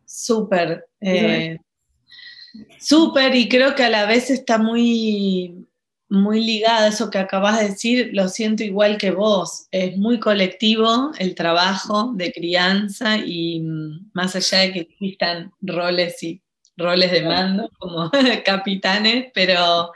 Súper. 0.06 0.86
Eh, 1.02 1.58
súper 2.80 3.36
y 3.36 3.48
creo 3.48 3.76
que 3.76 3.84
a 3.84 3.90
la 3.90 4.06
vez 4.06 4.30
está 4.30 4.58
muy 4.58 5.67
muy 6.10 6.44
ligada 6.44 6.86
a 6.86 6.88
eso 6.88 7.10
que 7.10 7.18
acabas 7.18 7.60
de 7.60 7.70
decir, 7.70 8.10
lo 8.14 8.30
siento 8.30 8.64
igual 8.64 8.98
que 8.98 9.12
vos. 9.12 9.68
Es 9.72 9.98
muy 9.98 10.20
colectivo 10.20 11.12
el 11.20 11.36
trabajo 11.36 12.14
de 12.16 12.32
crianza 12.32 13.18
y 13.18 13.60
mm, 13.60 14.12
más 14.14 14.36
allá 14.36 14.60
de 14.60 14.74
que 14.74 14.80
existan 14.82 15.52
roles 15.62 16.24
y 16.24 16.42
roles 16.78 17.12
de 17.12 17.24
mando 17.24 17.70
como 17.80 18.10
capitanes, 18.46 19.32
pero 19.34 19.92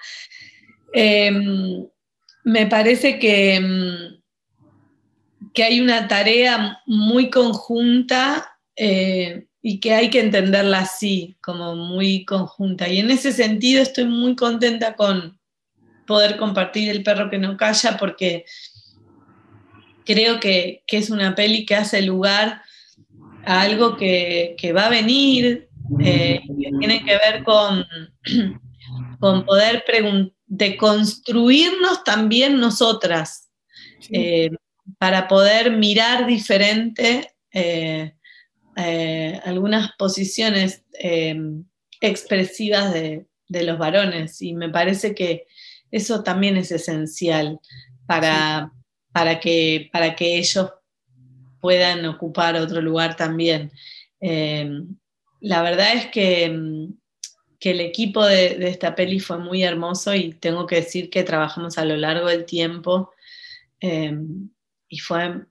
em, 0.93 1.87
me 2.43 2.65
parece 2.67 3.19
que, 3.19 3.59
mm, 3.59 4.21
que 5.53 5.63
hay 5.63 5.79
una 5.79 6.07
tarea 6.07 6.81
muy 6.85 7.29
conjunta 7.29 8.57
eh, 8.75 9.47
y 9.61 9.79
que 9.79 9.93
hay 9.93 10.09
que 10.09 10.19
entenderla 10.19 10.79
así, 10.79 11.37
como 11.41 11.75
muy 11.75 12.25
conjunta. 12.25 12.89
Y 12.89 12.99
en 12.99 13.11
ese 13.11 13.31
sentido 13.31 13.81
estoy 13.81 14.05
muy 14.05 14.35
contenta 14.35 14.95
con 14.95 15.39
poder 16.05 16.37
compartir 16.37 16.89
El 16.89 17.03
perro 17.03 17.29
que 17.29 17.37
no 17.37 17.57
calla 17.57 17.97
porque 17.97 18.45
creo 20.05 20.39
que, 20.39 20.83
es 20.87 21.09
una 21.09 21.35
peli 21.35 21.65
que 21.65 21.75
hace 21.75 22.01
lugar 22.01 22.61
a 23.45 23.61
algo 23.61 23.97
que, 23.97 24.73
va 24.75 24.87
a 24.87 24.89
venir, 24.89 25.69
eh, 25.99 26.41
que 26.47 26.69
tiene 26.79 27.03
que 27.03 27.17
ver 27.17 27.43
con, 27.43 27.85
con 29.19 29.45
poder 29.45 29.83
de 30.47 30.75
construirnos 30.75 32.03
también 32.03 32.59
nosotras, 32.59 33.49
eh, 34.09 34.49
para 34.97 35.27
poder 35.27 35.71
mirar 35.71 36.25
diferente 36.27 37.31
eh, 37.53 38.13
eh, 38.75 39.39
algunas 39.45 39.91
posiciones 39.93 40.83
expresivas 42.01 42.93
de, 42.93 43.25
los 43.47 43.77
varones. 43.77 44.41
Y 44.41 44.53
me 44.53 44.69
parece 44.69 45.13
que 45.13 45.45
eso 45.91 46.23
también 46.23 46.57
es 46.57 46.71
esencial 46.71 47.59
para, 48.05 48.71
para, 49.11 49.39
que, 49.39 49.89
para 49.91 50.15
que 50.15 50.37
ellos 50.37 50.71
puedan 51.59 52.05
ocupar 52.05 52.55
otro 52.55 52.81
lugar 52.81 53.15
también. 53.15 53.71
la 54.19 55.61
verdad 55.61 55.93
es 55.95 56.07
que 56.07 56.89
que 57.61 57.69
el 57.69 57.79
equipo 57.79 58.25
de, 58.25 58.57
esta 58.67 58.95
peli 58.95 59.19
fue 59.19 59.37
muy 59.37 59.63
hermoso 59.63 60.15
y 60.15 60.33
tengo 60.33 60.65
que 60.65 60.77
decir 60.77 61.11
que 61.11 61.23
trabajamos 61.23 61.77
a 61.77 61.85
lo 61.85 61.95
largo 61.95 62.27
del 62.27 62.43
tiempo 62.43 63.11
em, 63.79 64.49
y 64.89 64.97
fue 64.97 65.45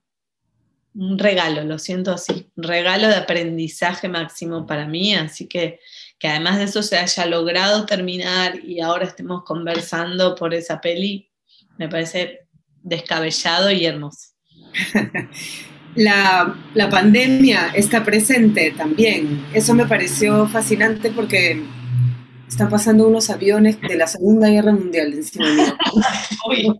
un 0.92 1.18
regalo, 1.20 1.62
lo 1.62 1.78
siento 1.78 2.10
así, 2.10 2.50
un 2.56 2.64
regalo 2.64 3.06
de 3.06 3.14
aprendizaje 3.14 4.08
máximo 4.08 4.66
para 4.66 4.88
mí, 4.88 5.14
así 5.14 5.46
que 5.46 5.78
que 6.20 6.28
además 6.28 6.58
de 6.58 6.64
eso 6.64 6.82
se 6.82 6.98
haya 6.98 7.24
logrado 7.24 7.86
terminar 7.86 8.62
y 8.62 8.80
ahora 8.80 9.06
estemos 9.06 9.42
conversando 9.42 10.34
por 10.34 10.52
esa 10.52 10.78
peli, 10.80 11.30
me 11.78 11.88
parece 11.88 12.46
descabellado 12.82 13.70
y 13.70 13.86
hermoso. 13.86 14.28
La, 15.96 16.54
la, 16.74 16.88
pandemia 16.88 17.72
está 17.74 18.04
presente 18.04 18.70
también. 18.70 19.44
Eso 19.52 19.74
me 19.74 19.86
pareció 19.86 20.46
fascinante 20.46 21.10
porque 21.10 21.60
están 22.48 22.70
pasando 22.70 23.08
unos 23.08 23.28
aviones 23.28 23.80
de 23.80 23.96
la 23.96 24.06
Segunda 24.06 24.48
Guerra 24.48 24.70
Mundial 24.70 25.12
encima 25.12 25.46
mío. 25.52 25.76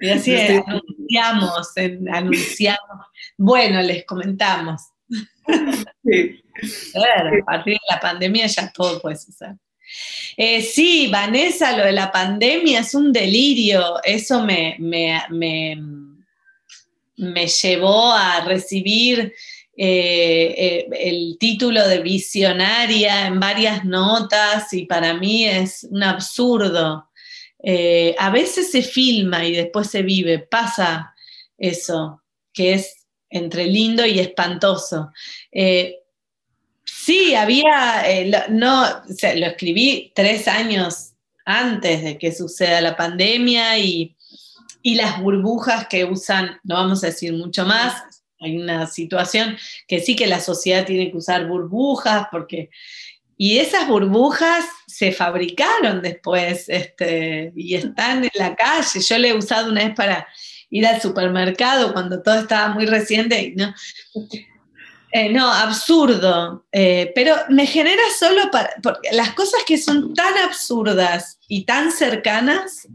y 0.00 0.08
así 0.08 0.34
anunciamos, 0.34 1.72
anunciamos. 2.10 3.06
Bueno, 3.36 3.82
les 3.82 4.06
comentamos. 4.06 4.80
Sí. 6.02 6.43
A 6.94 7.44
partir 7.44 7.74
de 7.74 7.94
la 7.94 8.00
pandemia 8.00 8.46
ya 8.46 8.70
todo 8.72 9.00
puede 9.00 9.16
suceder. 9.16 9.56
Eh, 10.36 10.62
sí, 10.62 11.08
Vanessa, 11.08 11.76
lo 11.76 11.84
de 11.84 11.92
la 11.92 12.10
pandemia 12.10 12.80
es 12.80 12.94
un 12.94 13.12
delirio. 13.12 14.02
Eso 14.02 14.42
me, 14.42 14.76
me, 14.78 15.22
me, 15.30 15.76
me 17.16 17.46
llevó 17.46 18.12
a 18.12 18.40
recibir 18.44 19.32
eh, 19.76 20.54
eh, 20.56 20.88
el 21.00 21.36
título 21.38 21.86
de 21.88 21.98
visionaria 21.98 23.26
en 23.26 23.40
varias 23.40 23.84
notas 23.84 24.72
y 24.72 24.86
para 24.86 25.14
mí 25.14 25.46
es 25.46 25.84
un 25.90 26.02
absurdo. 26.02 27.10
Eh, 27.60 28.14
a 28.18 28.30
veces 28.30 28.70
se 28.70 28.82
filma 28.82 29.44
y 29.44 29.52
después 29.52 29.88
se 29.88 30.02
vive, 30.02 30.38
pasa 30.38 31.14
eso, 31.58 32.22
que 32.52 32.74
es 32.74 33.06
entre 33.30 33.66
lindo 33.66 34.06
y 34.06 34.20
espantoso. 34.20 35.10
Sí, 37.04 37.34
había, 37.34 38.04
no, 38.48 38.86
lo 38.86 39.46
escribí 39.46 40.12
tres 40.14 40.48
años 40.48 41.12
antes 41.44 42.02
de 42.02 42.18
que 42.18 42.32
suceda 42.32 42.80
la 42.80 42.96
pandemia 42.96 43.78
y, 43.78 44.16
y 44.82 44.94
las 44.94 45.20
burbujas 45.20 45.86
que 45.88 46.04
usan, 46.04 46.60
no 46.64 46.76
vamos 46.76 47.04
a 47.04 47.08
decir 47.08 47.32
mucho 47.32 47.66
más, 47.66 48.02
hay 48.40 48.58
una 48.58 48.86
situación 48.86 49.56
que 49.86 50.00
sí 50.00 50.16
que 50.16 50.26
la 50.26 50.40
sociedad 50.40 50.84
tiene 50.84 51.10
que 51.10 51.16
usar 51.16 51.46
burbujas, 51.46 52.28
porque... 52.30 52.70
Y 53.36 53.58
esas 53.58 53.88
burbujas 53.88 54.64
se 54.86 55.10
fabricaron 55.10 56.00
después 56.02 56.68
este, 56.68 57.52
y 57.56 57.74
están 57.74 58.22
en 58.22 58.30
la 58.34 58.54
calle. 58.54 59.00
Yo 59.00 59.18
le 59.18 59.30
he 59.30 59.34
usado 59.34 59.72
una 59.72 59.82
vez 59.84 59.94
para 59.96 60.28
ir 60.70 60.86
al 60.86 61.02
supermercado 61.02 61.92
cuando 61.92 62.22
todo 62.22 62.36
estaba 62.36 62.68
muy 62.68 62.86
reciente. 62.86 63.52
¿no? 63.56 63.74
Eh, 65.16 65.28
no, 65.28 65.48
absurdo. 65.48 66.66
Eh, 66.72 67.12
pero 67.14 67.36
me 67.48 67.66
genera 67.66 68.02
solo 68.18 68.50
para. 68.50 68.74
Porque 68.82 69.12
las 69.12 69.30
cosas 69.34 69.62
que 69.64 69.78
son 69.78 70.12
tan 70.12 70.36
absurdas 70.38 71.38
y 71.46 71.64
tan 71.64 71.92
cercanas 71.92 72.88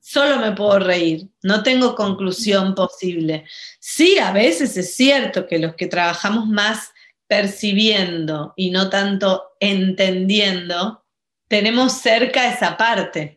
solo 0.00 0.38
me 0.38 0.52
puedo 0.52 0.78
reír, 0.78 1.26
no 1.42 1.64
tengo 1.64 1.96
conclusión 1.96 2.76
posible. 2.76 3.44
Sí, 3.80 4.20
a 4.20 4.30
veces 4.30 4.76
es 4.76 4.94
cierto 4.94 5.48
que 5.48 5.58
los 5.58 5.74
que 5.74 5.88
trabajamos 5.88 6.46
más 6.46 6.92
percibiendo 7.26 8.54
y 8.54 8.70
no 8.70 8.88
tanto 8.88 9.42
entendiendo, 9.58 11.04
tenemos 11.48 11.94
cerca 11.94 12.54
esa 12.54 12.76
parte. 12.76 13.36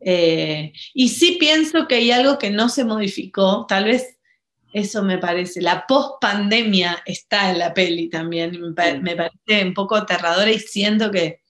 Eh, 0.00 0.72
y 0.94 1.10
sí 1.10 1.36
pienso 1.38 1.86
que 1.86 1.94
hay 1.94 2.10
algo 2.10 2.40
que 2.40 2.50
no 2.50 2.68
se 2.68 2.84
modificó, 2.84 3.66
tal 3.68 3.84
vez 3.84 4.16
eso 4.72 5.02
me 5.02 5.18
parece, 5.18 5.60
la 5.60 5.86
post-pandemia 5.86 7.02
está 7.04 7.50
en 7.50 7.58
la 7.58 7.74
peli 7.74 8.08
también, 8.08 8.52
me, 8.60 9.00
me 9.00 9.16
parece 9.16 9.64
un 9.64 9.74
poco 9.74 9.96
aterradora 9.96 10.50
y 10.50 10.58
siento 10.58 11.10
que 11.10 11.40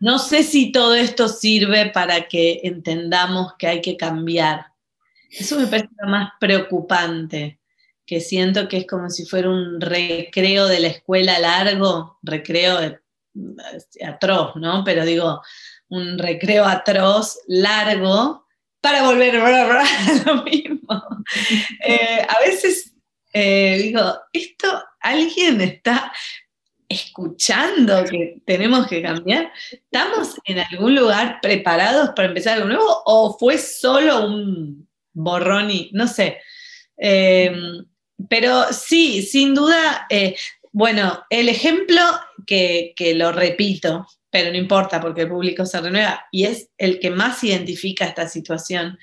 no 0.00 0.18
sé 0.18 0.42
si 0.42 0.72
todo 0.72 0.94
esto 0.94 1.28
sirve 1.28 1.90
para 1.90 2.26
que 2.26 2.60
entendamos 2.64 3.52
que 3.58 3.66
hay 3.66 3.80
que 3.82 3.98
cambiar. 3.98 4.72
Eso 5.30 5.58
me 5.60 5.66
parece 5.66 5.90
lo 6.02 6.08
más 6.08 6.32
preocupante, 6.40 7.60
que 8.06 8.20
siento 8.20 8.66
que 8.66 8.78
es 8.78 8.86
como 8.86 9.10
si 9.10 9.26
fuera 9.26 9.50
un 9.50 9.78
recreo 9.80 10.66
de 10.66 10.80
la 10.80 10.88
escuela 10.88 11.38
largo, 11.38 12.18
recreo 12.22 12.78
atroz, 14.02 14.56
¿no? 14.56 14.82
Pero 14.84 15.04
digo, 15.04 15.42
un 15.88 16.18
recreo 16.18 16.64
atroz 16.64 17.38
largo 17.46 18.46
para 18.80 19.02
volver 19.02 19.36
a 19.40 19.84
lo 20.26 20.42
mismo. 20.44 21.24
Eh, 21.84 22.26
a 22.28 22.40
veces 22.40 22.90
eh, 23.32 23.78
digo, 23.82 24.18
esto 24.32 24.82
alguien 25.00 25.60
está 25.60 26.12
escuchando 26.88 28.04
que 28.04 28.42
tenemos 28.44 28.88
que 28.88 29.00
cambiar? 29.00 29.52
¿Estamos 29.70 30.34
en 30.44 30.58
algún 30.58 30.96
lugar 30.96 31.38
preparados 31.40 32.10
para 32.16 32.28
empezar 32.28 32.54
algo 32.54 32.68
nuevo 32.68 33.02
o 33.06 33.38
fue 33.38 33.58
solo 33.58 34.26
un 34.26 34.88
borrón 35.12 35.70
y 35.70 35.90
no 35.92 36.08
sé? 36.08 36.38
Em, 36.96 37.86
pero 38.28 38.72
sí, 38.72 39.22
sin 39.22 39.54
duda, 39.54 40.06
eh, 40.10 40.36
bueno, 40.72 41.24
el 41.30 41.48
ejemplo 41.48 42.02
que, 42.46 42.92
que 42.96 43.14
lo 43.14 43.30
repito, 43.30 44.06
pero 44.30 44.50
no 44.50 44.56
importa 44.56 45.00
porque 45.00 45.22
el 45.22 45.28
público 45.28 45.66
se 45.66 45.80
renueva 45.80 46.26
y 46.30 46.44
es 46.44 46.70
el 46.78 47.00
que 47.00 47.10
más 47.10 47.42
identifica 47.44 48.06
esta 48.06 48.28
situación. 48.28 48.98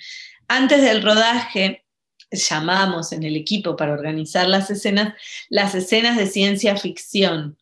Antes 0.48 0.82
del 0.82 1.04
rodaje, 1.04 1.86
llamamos 2.32 3.12
en 3.12 3.24
el 3.24 3.36
equipo 3.36 3.76
para 3.76 3.94
organizar 3.94 4.48
las 4.48 4.70
escenas, 4.70 5.14
las 5.50 5.76
escenas 5.76 6.18
de 6.18 6.28
ciencia 6.28 6.78
ficción. 6.78 7.58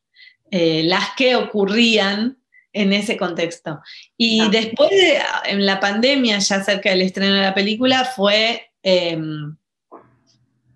Eh, 0.51 0.83
las 0.83 1.15
que 1.17 1.35
ocurrían 1.35 2.37
en 2.71 2.93
ese 2.93 3.17
contexto. 3.17 3.81
Y 4.15 4.41
ah. 4.41 4.49
después 4.51 4.89
de, 4.91 5.19
en 5.45 5.65
la 5.65 5.79
pandemia, 5.79 6.37
ya 6.39 6.63
cerca 6.63 6.91
del 6.91 7.01
estreno 7.01 7.33
de 7.33 7.41
la 7.41 7.53
película, 7.53 8.05
fue 8.05 8.69
em, 8.83 9.55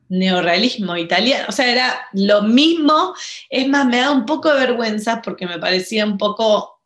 neorrealismo 0.08 0.97
italiano. 0.97 1.45
O 1.49 1.52
sea, 1.52 1.71
era 1.71 2.08
lo 2.13 2.41
mismo. 2.41 3.13
Es 3.49 3.67
más, 3.67 3.86
me 3.86 3.97
da 3.97 4.12
un 4.12 4.25
poco 4.25 4.52
de 4.52 4.60
vergüenza 4.60 5.21
porque 5.21 5.45
me 5.45 5.60
parecía 5.60 6.06
un 6.06 6.17
poco 6.17 6.78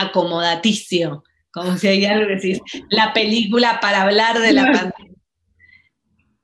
acomodaticio. 0.00 1.24
Como 1.50 1.76
si 1.76 1.88
hay 1.88 2.04
algo 2.04 2.26
que 2.28 2.34
decís, 2.34 2.60
la 2.90 3.12
película 3.12 3.78
para 3.80 4.02
hablar 4.02 4.38
de 4.38 4.52
la 4.52 4.64
pandemia. 4.64 5.08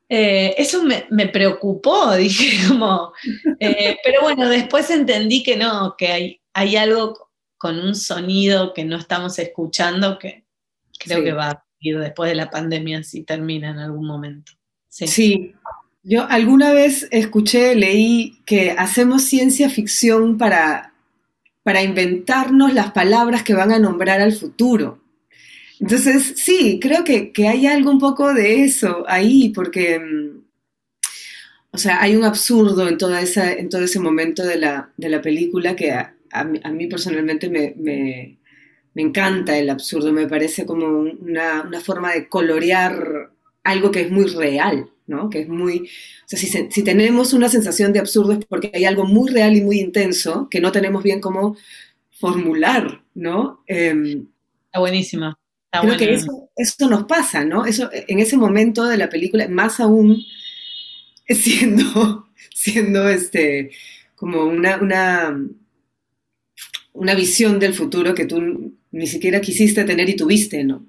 Eh, 0.08 0.54
eso 0.58 0.82
me, 0.82 1.28
preocupó, 1.28 2.12
dije 2.16 2.68
como, 2.68 3.12
eh, 3.58 3.96
pero 4.04 4.22
bueno, 4.22 4.48
después 4.48 4.90
entendí 4.90 5.42
que 5.42 5.56
no, 5.56 5.94
que 5.96 6.08
hay, 6.08 6.40
hay 6.52 6.76
algo 6.76 7.30
con 7.56 7.78
un 7.78 7.94
sonido 7.94 8.74
que 8.74 8.84
no 8.84 8.96
estamos 8.96 9.38
escuchando 9.38 10.18
que 10.18 10.44
creo 10.98 11.24
que 11.24 11.32
va 11.32 11.50
a 11.50 11.64
ir 11.80 11.98
después 11.98 12.30
de 12.30 12.36
la 12.36 12.50
pandemia 12.50 13.02
si 13.02 13.22
termina 13.22 13.70
en 13.70 13.78
algún 13.78 14.06
momento. 14.06 14.52
Sí. 14.88 15.52
yo 16.02 16.26
alguna 16.28 16.72
vez 16.72 17.08
escuché, 17.10 17.74
leí 17.74 18.38
que 18.44 18.72
hacemos 18.72 19.24
ciencia 19.24 19.68
ficción 19.68 20.38
para, 20.38 20.93
para 21.64 21.82
inventarnos 21.82 22.72
las 22.74 22.92
palabras 22.92 23.42
que 23.42 23.54
van 23.54 23.72
a 23.72 23.78
nombrar 23.80 24.20
al 24.20 24.34
futuro. 24.34 25.00
Entonces, 25.80 26.34
sí, 26.36 26.78
creo 26.80 27.02
que, 27.04 27.32
hay 27.48 27.66
algo 27.66 27.90
un 27.90 27.98
poco 27.98 28.32
de 28.32 28.62
eso 28.62 29.04
ahí, 29.08 29.48
porque, 29.48 29.98
mm, 29.98 30.44
o 31.72 31.78
sea, 31.78 32.00
hay 32.00 32.14
un 32.14 32.24
absurdo 32.24 32.86
en, 32.86 32.98
toda 32.98 33.20
esa, 33.20 33.52
en 33.52 33.68
todo 33.68 33.82
ese 33.82 33.98
momento 33.98 34.44
de 34.44 34.56
la, 34.56 34.92
película 35.22 35.74
que 35.74 35.90
a, 35.92 36.14
mí, 36.44 36.86
personalmente 36.86 37.48
me, 37.48 38.38
encanta 38.94 39.58
el 39.58 39.70
absurdo, 39.70 40.12
me 40.12 40.28
parece 40.28 40.66
como 40.66 40.86
una, 40.86 41.68
forma 41.82 42.12
de 42.12 42.28
colorear 42.28 43.30
algo 43.64 43.90
que 43.90 44.02
es 44.02 44.10
muy 44.10 44.26
real, 44.26 44.90
¿no? 45.06 45.30
Que 45.30 45.40
es 45.40 45.48
muy, 45.48 45.88
o 46.24 46.28
sea, 46.28 46.38
si, 46.38 46.46
si, 46.46 46.82
tenemos 46.82 47.32
una 47.32 47.48
sensación 47.48 47.92
de 47.92 47.98
absurdo 47.98 48.32
es 48.32 48.44
porque 48.46 48.70
hay 48.72 48.86
algo 48.86 49.04
muy 49.04 49.30
real 49.30 49.56
y 49.56 49.60
muy 49.60 49.78
intenso 49.78 50.48
que 50.50 50.60
no 50.60 50.72
tenemos 50.72 51.02
bien 51.02 51.20
cómo 51.20 51.56
formular, 52.10 53.02
¿no? 53.14 53.62
Em, 53.66 54.26
está 54.66 54.78
buenísima. 54.78 55.38
creo 55.70 55.96
que 55.96 56.14
eso, 56.14 56.48
eso, 56.56 56.88
nos 56.88 57.04
pasa, 57.04 57.44
¿no? 57.44 57.66
Eso, 57.66 57.90
en 57.92 58.18
ese 58.18 58.36
momento 58.36 58.84
de 58.86 58.96
la 58.96 59.10
película, 59.10 59.48
más 59.48 59.80
aún 59.80 60.24
siendo, 61.28 62.28
siendo 62.54 63.08
este, 63.08 63.70
como 64.14 64.44
una, 64.44 64.78
una, 64.78 65.38
una 66.92 67.14
visión 67.14 67.58
del 67.58 67.74
futuro 67.74 68.14
que 68.14 68.24
tú 68.24 68.74
ni 68.92 69.06
siquiera 69.06 69.40
quisiste 69.40 69.84
tener 69.84 70.08
y 70.08 70.16
tuviste, 70.16 70.64
¿no? 70.64 70.86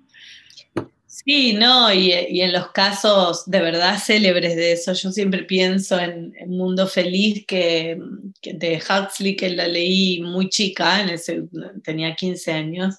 Sí, 1.23 1.53
no, 1.53 1.93
y, 1.93 2.11
en 2.11 2.51
los 2.51 2.71
casos 2.71 3.49
de 3.49 3.61
verdad 3.61 3.97
célebres 3.97 4.57
de 4.57 4.73
eso, 4.73 4.91
yo 4.91 5.11
siempre 5.13 5.43
pienso 5.43 5.97
en, 5.97 6.33
Mundo 6.47 6.87
Feliz 6.87 7.45
que, 7.47 7.97
de 8.43 8.81
Huxley, 8.83 9.37
que 9.37 9.49
la 9.49 9.65
leí 9.65 10.21
muy 10.21 10.49
chica, 10.49 11.01
en 11.01 11.49
tenía 11.83 12.15
15 12.15 12.51
años, 12.51 12.95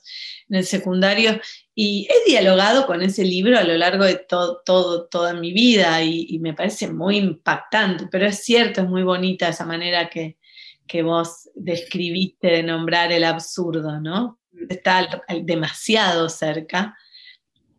en 0.48 0.56
el 0.56 0.64
secundario, 0.64 1.38
y 1.74 2.08
he 2.10 2.30
dialogado 2.30 2.86
con 2.86 3.02
ese 3.02 3.22
libro 3.22 3.58
a 3.58 3.64
lo 3.64 3.76
largo 3.76 4.04
de 4.04 4.16
todo, 4.16 4.62
toda 5.10 5.34
mi 5.34 5.52
vida 5.52 6.02
y, 6.02 6.38
me 6.38 6.54
parece 6.54 6.88
muy 6.90 7.18
impactante, 7.18 8.06
pero 8.10 8.26
es 8.26 8.42
cierto, 8.42 8.80
es 8.80 8.88
muy 8.88 9.02
bonita 9.02 9.48
esa 9.48 9.66
manera 9.66 10.08
que, 10.08 10.38
que 10.86 11.02
vos 11.02 11.50
describiste 11.54 12.46
de 12.48 12.62
nombrar 12.62 13.12
el 13.12 13.24
absurdo, 13.24 14.00
¿no? 14.00 14.40
Está 14.70 15.22
demasiado 15.42 16.30
cerca 16.30 16.96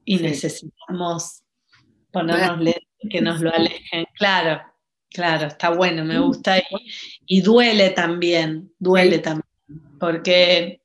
y 0.08 0.20
necesitamos 0.20 1.43
ponernos 2.12 2.76
que 3.10 3.22
nos 3.22 3.41
lo 3.41 3.53
alejen. 3.53 4.05
Claro, 4.18 4.62
claro, 5.10 5.47
está 5.47 5.70
bueno, 5.70 6.05
me 6.05 6.18
gusta 6.18 6.64
y, 7.26 7.41
duele 7.41 7.89
también, 7.89 8.72
duele 8.80 9.20
también, 9.20 9.43
porque 9.99 10.82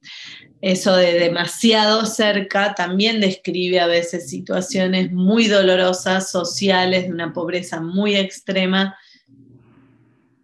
eso 0.60 0.96
de 0.96 1.12
demasiado 1.20 2.04
cerca 2.04 2.74
también 2.74 3.20
describe 3.20 3.78
a 3.78 3.86
veces 3.86 4.28
situaciones 4.28 5.12
muy 5.12 5.46
dolorosas, 5.46 6.28
sociales, 6.28 7.04
de 7.04 7.12
una 7.12 7.32
pobreza 7.32 7.80
muy 7.80 8.16
extrema, 8.16 8.98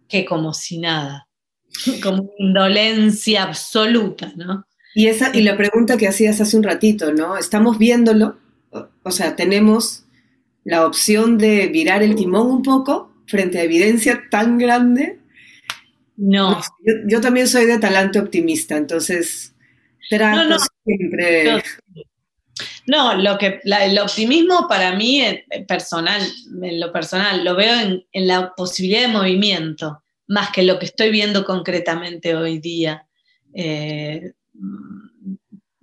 que 0.07 0.23
como 0.23 0.53
si 0.53 0.79
nada, 0.79 1.27
como 2.01 2.31
indolencia 2.37 3.43
absoluta, 3.43 4.31
¿no? 4.37 4.65
Y, 4.95 5.07
esa, 5.07 5.35
y 5.35 5.41
la 5.41 5.57
pregunta 5.57 5.97
que 5.97 6.07
hacías 6.07 6.39
hace 6.39 6.55
un 6.55 6.63
ratito, 6.63 7.13
¿no? 7.13 7.37
Estamos 7.37 7.77
viéndolo, 7.77 8.37
o 8.71 9.11
sea, 9.11 9.35
tenemos 9.35 10.05
la 10.63 10.85
opción 10.85 11.37
de 11.37 11.67
virar 11.67 12.03
el 12.03 12.15
timón 12.15 12.47
un 12.47 12.63
poco 12.63 13.11
frente 13.27 13.59
a 13.59 13.63
evidencia 13.63 14.23
tan 14.29 14.57
grande. 14.57 15.19
No. 16.17 16.61
Yo, 17.07 17.21
también 17.21 17.47
soy 17.47 17.65
de 17.65 17.79
talante 17.79 18.19
optimista, 18.19 18.75
entonces 18.75 19.55
trato 20.09 20.49
no, 20.49 20.57
siempre. 20.83 21.63
No, 22.85 23.15
lo 23.15 23.37
que, 23.37 23.61
el 23.63 23.99
optimismo 23.99 24.67
para 24.67 24.95
mí 24.95 25.21
es 25.21 25.43
personal, 25.67 26.21
en 26.61 26.79
lo 26.79 26.91
personal, 26.91 27.43
lo 27.45 27.55
veo 27.55 27.79
en, 27.79 28.05
en, 28.11 28.27
la 28.27 28.53
posibilidad 28.55 29.01
de 29.01 29.13
movimiento, 29.13 30.03
más 30.27 30.51
que 30.51 30.63
lo 30.63 30.77
que 30.77 30.85
estoy 30.85 31.09
viendo 31.11 31.45
concretamente 31.45 32.35
hoy 32.35 32.59
día. 32.59 33.07
Eh, 33.53 34.33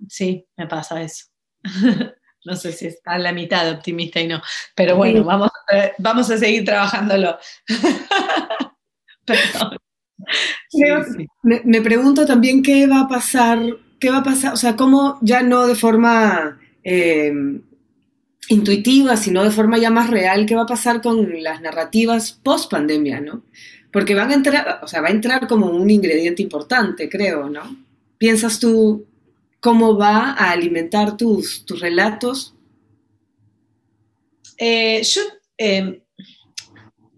sí, 0.08 0.44
me 0.56 0.66
pasa 0.66 1.02
eso. 1.02 1.26
No 2.46 2.54
sé 2.54 2.72
si 2.72 2.86
está 2.86 3.12
a 3.12 3.18
la 3.18 3.32
mitad 3.32 3.68
optimista 3.70 4.20
y 4.20 4.28
no, 4.28 4.40
pero 4.74 4.96
bueno, 4.96 5.24
vamos, 5.24 5.50
vamos 5.98 6.30
a 6.30 6.38
seguir 6.38 6.64
trabajándolo. 6.64 7.36
Me, 11.42 11.82
pregunto 11.82 12.24
también 12.24 12.62
qué 12.62 12.86
va 12.86 13.00
a 13.00 13.08
pasar, 13.08 13.60
qué 13.98 14.10
va 14.10 14.18
a 14.18 14.22
pasar, 14.22 14.54
o 14.54 14.56
sea, 14.56 14.76
cómo 14.76 15.18
ya 15.22 15.42
no 15.42 15.66
de 15.66 15.74
forma 15.74 16.60
eh, 16.84 17.32
intuitiva, 18.48 19.16
sino 19.16 19.42
de 19.42 19.50
forma 19.50 19.78
ya 19.78 19.90
más 19.90 20.08
real, 20.08 20.46
qué 20.46 20.54
va 20.54 20.62
a 20.62 20.66
pasar 20.66 21.02
con 21.02 21.42
las 21.42 21.60
narrativas 21.60 22.32
post 22.32 22.70
pandemia, 22.70 23.20
¿no? 23.20 23.42
Porque 23.92 24.14
van 24.14 24.30
a 24.30 24.34
entrar, 24.34 24.80
o 24.82 24.86
sea, 24.86 25.00
va 25.00 25.08
a 25.08 25.12
entrar 25.12 25.48
como 25.48 25.66
un 25.66 25.90
ingrediente 25.90 26.42
importante, 26.42 27.08
creo, 27.08 27.48
¿no? 27.48 27.76
¿Piensas 28.18 28.60
tú 28.60 29.04
cómo 29.66 29.96
va 29.96 30.30
a 30.30 30.52
alimentar 30.52 31.16
tus, 31.16 31.66
tus 31.66 31.80
relatos? 31.80 32.54
Eh, 34.58 35.02
yo, 35.02 35.22
em, 35.58 36.00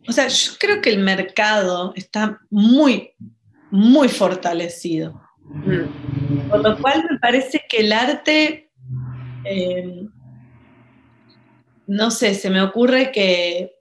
o 0.09 0.13
sea, 0.13 0.29
yo 0.29 0.53
creo 0.59 0.81
que 0.81 0.89
el 0.89 1.01
mercado 1.01 1.93
está 1.95 2.41
muy, 2.49 3.13
muy 3.71 4.09
fortalecido. 4.09 5.21
Mm. 5.45 6.49
Por 6.49 6.63
lo 6.63 6.79
cual 6.79 7.07
me 7.11 7.19
parece 7.19 7.67
que 7.69 7.81
el 7.81 7.93
arte, 7.93 8.73
em, 9.45 10.11
no 11.87 12.11
sé, 12.11 12.35
se 12.35 12.49
me 12.49 12.63
ocurre 12.63 13.13
que 13.13 13.75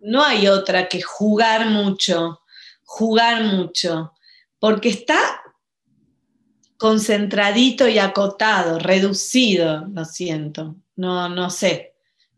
no 0.00 0.24
hay 0.24 0.48
otra 0.48 0.88
que 0.88 1.02
jugar 1.02 1.66
mucho, 1.66 2.40
jugar 2.84 3.44
mucho, 3.44 4.14
porque 4.58 4.88
está 4.88 5.41
concentradito 6.82 7.86
y 7.86 8.00
acotado, 8.00 8.80
reducido, 8.80 9.86
lo 9.94 10.04
siento. 10.04 10.74
No, 10.96 11.28
no 11.28 11.48
sé. 11.48 11.94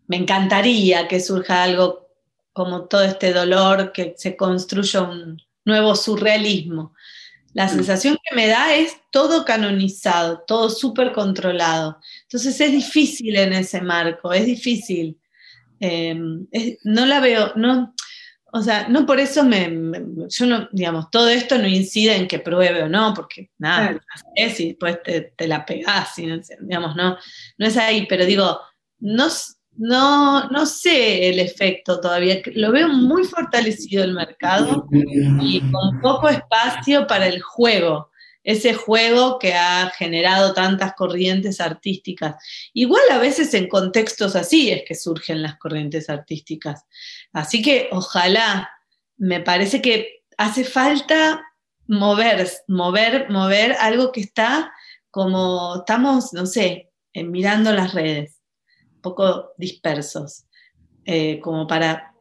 Me 0.06 0.18
encantaría 0.18 1.08
que 1.08 1.18
surja 1.18 1.62
algo 1.62 2.10
como 2.52 2.84
todo 2.84 3.04
este 3.04 3.32
dolor, 3.32 3.90
que 3.90 4.14
se 4.18 4.36
construya 4.36 5.00
un 5.00 5.40
nuevo 5.64 5.96
surrealismo. 5.96 6.94
La 7.54 7.64
mm. 7.64 7.70
sensación 7.70 8.18
que 8.22 8.36
me 8.36 8.46
da 8.46 8.74
es 8.74 8.98
todo 9.10 9.46
canonizado, 9.46 10.44
todo 10.46 10.68
súper 10.68 11.12
controlado. 11.12 11.98
Entonces 12.24 12.60
es 12.60 12.70
difícil 12.70 13.36
en 13.36 13.54
ese 13.54 13.80
marco, 13.80 14.30
es 14.34 14.44
difícil. 14.44 15.18
Em, 15.80 16.46
no 16.84 17.06
la 17.06 17.20
veo, 17.20 17.52
no, 17.56 17.93
o 18.56 18.62
sea, 18.62 18.86
no 18.88 19.04
por 19.04 19.18
eso 19.18 19.42
me, 19.42 19.68
yo 20.28 20.46
no, 20.46 20.68
digamos, 20.70 21.10
todo 21.10 21.28
esto 21.28 21.58
no 21.58 21.66
incide 21.66 22.14
en 22.14 22.28
que 22.28 22.38
pruebe 22.38 22.84
o 22.84 22.88
no, 22.88 23.12
porque 23.12 23.50
nada, 23.58 24.00
es 24.36 24.60
y 24.60 24.68
después 24.68 25.00
te, 25.02 25.48
la 25.48 25.66
pegás, 25.66 26.16
y, 26.20 26.30
digamos, 26.60 26.94
no, 26.94 27.18
no 27.58 27.66
es 27.66 27.76
ahí, 27.76 28.06
pero 28.08 28.24
digo, 28.24 28.60
no, 29.00 29.26
no, 29.72 30.48
no 30.50 30.66
sé 30.66 31.30
el 31.30 31.40
efecto 31.40 32.00
todavía, 32.00 32.42
lo 32.54 32.70
veo 32.70 32.86
muy 32.86 33.24
fortalecido 33.24 34.04
el 34.04 34.12
mercado 34.12 34.86
y 34.92 35.60
con 35.72 36.00
poco 36.00 36.28
espacio 36.28 37.08
para 37.08 37.26
el 37.26 37.42
juego 37.42 38.12
ese 38.44 38.74
juego 38.74 39.38
que 39.38 39.54
ha 39.54 39.90
generado 39.96 40.52
tantas 40.52 40.92
corrientes 40.94 41.60
artísticas. 41.60 42.36
Igual 42.74 43.02
a 43.10 43.18
veces 43.18 43.54
en 43.54 43.68
contextos 43.68 44.36
así 44.36 44.70
es 44.70 44.82
que 44.86 44.94
surgen 44.94 45.42
las 45.42 45.58
corrientes 45.58 46.10
artísticas. 46.10 46.84
Así 47.32 47.62
que 47.62 47.88
ojalá, 47.90 48.70
me 49.16 49.40
parece 49.40 49.80
que 49.80 50.24
hace 50.36 50.64
falta 50.64 51.42
mover, 51.86 52.48
mover, 52.68 53.30
mover 53.30 53.72
algo 53.80 54.12
que 54.12 54.20
está 54.20 54.72
como, 55.10 55.76
estamos, 55.78 56.32
no 56.34 56.44
sé, 56.44 56.90
eh, 57.14 57.24
mirando 57.24 57.72
las 57.72 57.94
redes, 57.94 58.40
un 58.96 59.00
poco 59.00 59.52
dispersos, 59.56 60.44
eh, 61.06 61.40
como 61.40 61.66
para 61.66 62.12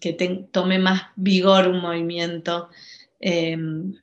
que 0.00 0.12
tome 0.52 0.78
más 0.78 1.02
vigor 1.16 1.68
un 1.68 1.80
movimiento. 1.80 2.68
Em, 3.20 3.94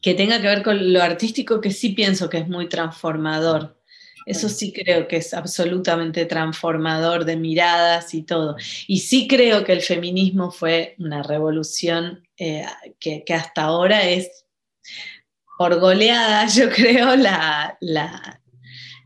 que 0.00 0.14
tenga 0.14 0.40
que 0.40 0.46
ver 0.46 0.62
con 0.62 0.92
lo 0.92 1.02
artístico, 1.02 1.60
que 1.60 1.70
sí 1.70 1.90
pienso 1.90 2.28
que 2.28 2.38
es 2.38 2.48
muy 2.48 2.68
transformador. 2.68 3.78
Eso 4.26 4.50
sí 4.50 4.74
creo 4.74 5.08
que 5.08 5.16
es 5.16 5.32
absolutamente 5.32 6.26
transformador 6.26 7.24
de 7.24 7.36
miradas 7.36 8.12
y 8.12 8.24
todo. 8.24 8.56
Y 8.86 9.00
sí 9.00 9.26
creo 9.26 9.64
que 9.64 9.72
el 9.72 9.80
feminismo 9.80 10.50
fue 10.50 10.94
una 10.98 11.22
revolución 11.22 12.28
eh, 12.36 12.66
que, 13.00 13.24
hasta 13.34 13.62
ahora 13.62 14.06
es, 14.06 14.44
por 15.56 15.80
goleada, 15.80 16.46
yo 16.54 16.68
creo, 16.68 17.16
la, 17.16 17.78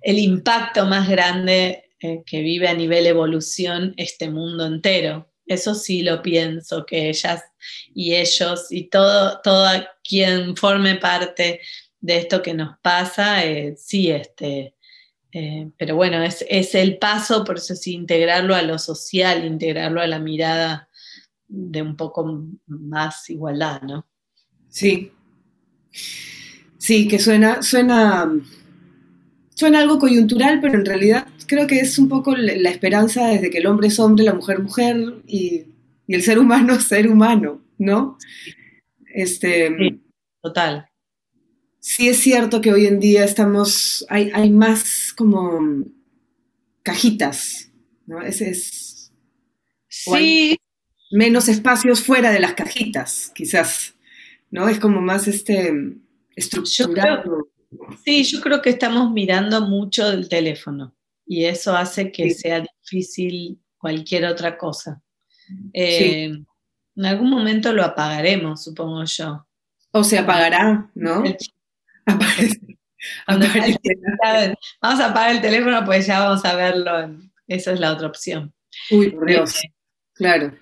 el 0.02 0.18
impacto 0.18 0.86
más 0.86 1.08
grande 1.08 1.84
eh, 2.00 2.24
que 2.26 2.40
vive 2.40 2.66
a 2.66 2.74
nivel 2.74 3.06
evolución 3.06 3.94
este 3.96 4.28
mundo 4.28 4.66
entero. 4.66 5.31
Eso 5.46 5.74
sí 5.74 6.02
lo 6.02 6.22
pienso, 6.22 6.86
que 6.86 7.08
ellas 7.08 7.42
y 7.94 8.14
ellos 8.14 8.66
y 8.70 8.88
todo, 8.88 9.40
quien 10.02 10.56
forme 10.56 10.96
parte 10.96 11.60
de 12.00 12.16
esto 12.18 12.42
que 12.42 12.54
nos 12.54 12.78
pasa, 12.80 13.44
eh, 13.44 13.74
sí, 13.76 14.10
este, 14.10 14.74
eh, 15.32 15.70
pero 15.78 15.96
bueno, 15.96 16.22
es, 16.22 16.74
el 16.74 16.98
paso, 16.98 17.44
por 17.44 17.56
eso 17.56 17.74
sí, 17.74 17.94
integrarlo 17.94 18.54
a 18.54 18.62
lo 18.62 18.78
social, 18.78 19.44
integrarlo 19.46 20.00
a 20.00 20.06
la 20.06 20.18
mirada 20.18 20.88
de 21.48 21.80
un 21.80 21.96
poco 21.96 22.46
más 22.66 23.30
igualdad, 23.30 23.80
¿no? 23.82 24.06
Sí. 24.68 25.12
Sí, 26.76 27.08
que 27.08 27.18
suena, 27.18 27.62
suena, 27.62 28.30
suena 29.54 29.80
algo 29.80 29.98
coyuntural, 29.98 30.60
pero 30.60 30.74
en 30.74 30.84
realidad 30.84 31.26
creo 31.52 31.66
que 31.66 31.80
es 31.80 31.98
un 31.98 32.08
poco 32.08 32.34
la 32.34 32.70
esperanza 32.70 33.26
desde 33.26 33.50
que 33.50 33.58
el 33.58 33.66
hombre 33.66 33.88
es 33.88 33.98
hombre, 33.98 34.24
la 34.24 34.32
mujer 34.32 34.60
mujer 34.60 34.96
y, 35.26 35.66
el 36.08 36.22
ser 36.22 36.38
humano 36.38 36.74
es 36.74 36.84
ser 36.84 37.08
humano, 37.08 37.62
¿no? 37.78 38.18
Este, 39.14 39.70
total. 40.42 40.86
sí 41.78 42.08
es 42.08 42.18
cierto 42.18 42.60
que 42.60 42.72
hoy 42.72 42.86
en 42.86 43.00
día 43.00 43.24
estamos, 43.24 44.04
hay, 44.08 44.30
hay 44.34 44.50
más 44.50 45.12
como 45.14 45.84
cajitas, 46.82 47.70
¿no? 48.06 48.22
Ese 48.22 48.50
es... 48.50 49.12
Sí. 49.88 50.56
Menos 51.10 51.48
espacios 51.48 52.02
fuera 52.02 52.30
de 52.30 52.40
las 52.40 52.54
cajitas, 52.54 53.30
quizás, 53.34 53.94
¿no? 54.50 54.70
Es 54.70 54.78
como 54.78 55.02
más 55.02 55.28
este 55.28 55.70
estructurado. 56.34 57.50
sí, 58.04 58.24
yo 58.24 58.40
creo 58.40 58.62
que 58.62 58.70
estamos 58.70 59.12
mirando 59.12 59.60
mucho 59.68 60.10
del 60.10 60.30
teléfono 60.30 60.94
y 61.26 61.44
eso 61.44 61.76
hace 61.76 62.10
que 62.12 62.30
sea 62.30 62.60
difícil 62.60 63.60
cualquier 63.76 64.26
otra 64.26 64.56
cosa. 64.56 65.02
Eh, 65.72 66.32
en 66.96 67.04
algún 67.04 67.30
momento 67.30 67.72
lo 67.72 67.84
apagaremos, 67.84 68.64
supongo 68.64 69.04
yo. 69.04 69.46
O 69.92 70.04
se 70.04 70.18
apagará, 70.18 70.90
¿no? 70.94 71.22
vamos 74.80 75.00
a 75.00 75.06
apagar 75.10 75.32
el 75.32 75.40
teléfono, 75.40 75.84
pues 75.84 76.06
ya 76.06 76.20
vamos 76.20 76.44
a 76.44 76.54
verlo. 76.54 77.18
Esa 77.46 77.72
es 77.72 77.80
la 77.80 77.92
otra 77.92 78.08
opción. 78.08 78.54
Uy, 78.90 79.10
por 79.10 79.26
Dios. 79.26 79.60
claro. 80.14 80.56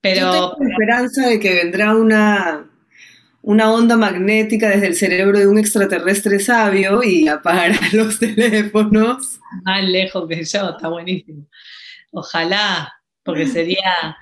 Pero. 0.00 0.20
Yo 0.20 0.30
tengo 0.30 0.56
la 0.60 0.68
esperanza 0.70 1.28
de 1.28 1.40
que 1.40 1.54
vendrá 1.54 1.94
una, 1.96 2.67
una 3.42 3.72
onda 3.72 3.96
magnética 3.96 4.68
desde 4.68 4.88
el 4.88 4.94
cerebro 4.94 5.38
de 5.38 5.46
un 5.46 5.58
extraterrestre 5.58 6.38
sabio 6.40 7.02
y 7.02 7.28
apagará 7.28 7.78
los 7.92 8.18
teléfonos. 8.18 9.40
Más 9.64 9.84
lejos 9.84 10.28
que 10.28 10.44
yo, 10.44 10.70
está 10.70 10.88
buenísimo. 10.88 11.46
Ojalá, 12.12 12.92
porque 13.22 13.46
sería 13.46 14.16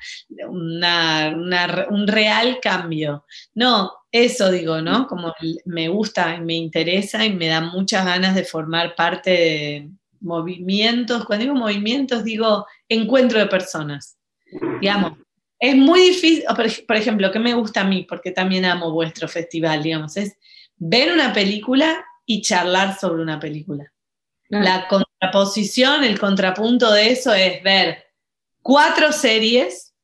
un 0.48 2.06
real 2.06 2.58
cambio. 2.60 3.24
No, 3.54 3.92
eso 4.12 4.50
digo, 4.50 4.80
¿no? 4.80 5.06
Como 5.06 5.34
me 5.64 5.88
gusta 5.88 6.36
y 6.36 6.40
me 6.40 6.54
interesa 6.54 7.24
y 7.24 7.32
me 7.34 7.48
da 7.48 7.60
muchas 7.60 8.04
ganas 8.04 8.34
de 8.34 8.44
formar 8.44 8.94
parte 8.94 9.30
de 9.30 9.90
movimientos. 10.20 11.24
Cuando 11.24 11.44
digo 11.44 11.54
movimientos, 11.54 12.24
digo 12.24 12.66
encuentro 12.88 13.38
de 13.38 13.46
personas. 13.46 14.18
Digamos, 14.80 15.14
es 15.58 15.76
muy 15.76 16.00
difícil, 16.00 16.44
por 16.86 16.96
ejemplo, 16.96 17.32
que 17.32 17.38
me 17.38 17.54
gusta 17.54 17.80
a 17.80 17.84
mí, 17.84 18.06
porque 18.08 18.30
también 18.30 18.64
amo 18.64 18.92
vuestro 18.92 19.26
festival, 19.28 19.82
digamos, 19.82 20.16
es 20.16 20.36
ver 20.76 21.12
una 21.12 21.32
película 21.32 22.04
y 22.26 22.42
charlar 22.42 22.98
sobre 22.98 23.22
una 23.22 23.40
película. 23.40 23.92
La 24.48 24.86
contraposición, 24.86 26.04
el 26.04 26.18
contrapunto 26.18 26.92
de 26.92 27.10
eso 27.10 27.34
es 27.34 27.62
ver 27.62 28.04
cuatro 28.62 29.10
series 29.12 29.94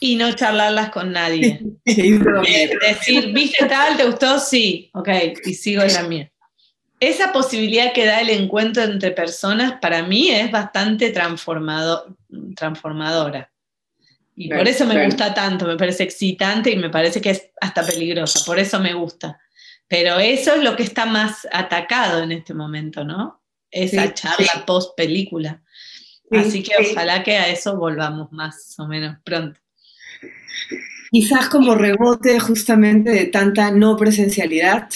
y 0.00 0.16
no 0.16 0.32
charlarlas 0.32 0.90
con 0.90 1.12
nadie. 1.12 1.60
decir, 1.84 3.32
¿viste 3.32 3.64
tal? 3.66 3.96
¿Te 3.96 4.04
gustó? 4.04 4.38
Sí, 4.38 4.90
ok, 4.92 5.08
y 5.44 5.54
sigo 5.54 5.82
en 5.82 5.92
la 5.92 6.02
mía. 6.02 6.32
Esa 6.98 7.32
posibilidad 7.32 7.92
que 7.92 8.06
da 8.06 8.20
el 8.20 8.30
encuentro 8.30 8.82
entre 8.82 9.10
personas 9.12 9.74
para 9.80 10.02
mí 10.02 10.30
es 10.30 10.50
bastante 10.50 11.10
transformado, 11.10 12.16
transformadora. 12.56 13.50
Y 14.38 14.50
por 14.50 14.68
eso 14.68 14.84
me 14.84 15.06
gusta 15.06 15.32
tanto, 15.32 15.66
me 15.66 15.78
parece 15.78 16.02
excitante 16.02 16.70
y 16.70 16.76
me 16.76 16.90
parece 16.90 17.22
que 17.22 17.30
es 17.30 17.48
hasta 17.58 17.84
peligrosa, 17.84 18.44
por 18.44 18.58
eso 18.58 18.78
me 18.78 18.92
gusta. 18.92 19.40
Pero 19.88 20.18
eso 20.18 20.54
es 20.54 20.62
lo 20.62 20.76
que 20.76 20.82
está 20.82 21.06
más 21.06 21.48
atacado 21.50 22.22
en 22.22 22.32
este 22.32 22.52
momento, 22.52 23.02
¿no? 23.02 23.42
Esa 23.70 24.12
charla 24.12 24.64
post 24.66 24.94
película. 24.94 25.62
Así 26.30 26.62
que 26.62 26.72
ojalá 26.78 27.22
que 27.22 27.36
a 27.36 27.48
eso 27.48 27.76
volvamos 27.76 28.30
más 28.30 28.74
o 28.78 28.86
menos 28.86 29.16
pronto. 29.24 29.58
Quizás 31.10 31.48
como 31.48 31.74
rebote 31.74 32.38
justamente 32.38 33.10
de 33.10 33.26
tanta 33.26 33.70
no 33.70 33.96
presencialidad, 33.96 34.88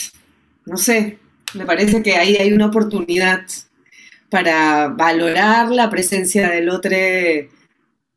no 0.66 0.76
sé, 0.76 1.18
me 1.54 1.64
parece 1.64 2.02
que 2.02 2.16
ahí 2.16 2.36
hay 2.36 2.52
una 2.52 2.66
oportunidad 2.66 3.42
para 4.28 4.88
valorar 4.88 5.70
la 5.70 5.88
presencia 5.88 6.50
del 6.50 6.68
otro 6.68 6.96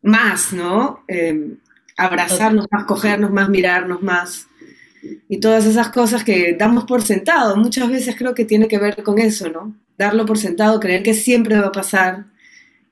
más, 0.04 0.54
¿no? 0.54 1.04
Em, 1.08 1.58
abrazarnos 1.98 2.68
más, 2.70 2.86
cogernos 2.86 3.32
más, 3.32 3.50
mirarnos 3.50 4.02
más 4.02 4.48
y 5.28 5.40
todas 5.40 5.66
esas 5.66 5.90
cosas 5.90 6.24
que 6.24 6.56
damos 6.58 6.86
por 6.86 7.02
sentado. 7.02 7.58
Muchas 7.58 7.90
veces 7.90 8.16
creo 8.16 8.34
que 8.34 8.46
tiene 8.46 8.68
que 8.68 8.78
ver 8.78 9.04
con 9.04 9.20
eso, 9.20 9.50
¿no? 9.50 9.76
Darlo 9.98 10.26
por 10.26 10.38
sentado, 10.38 10.80
creer 10.80 11.04
que 11.04 11.14
siempre 11.14 11.60
va 11.60 11.68
a 11.68 11.72
pasar 11.72 12.26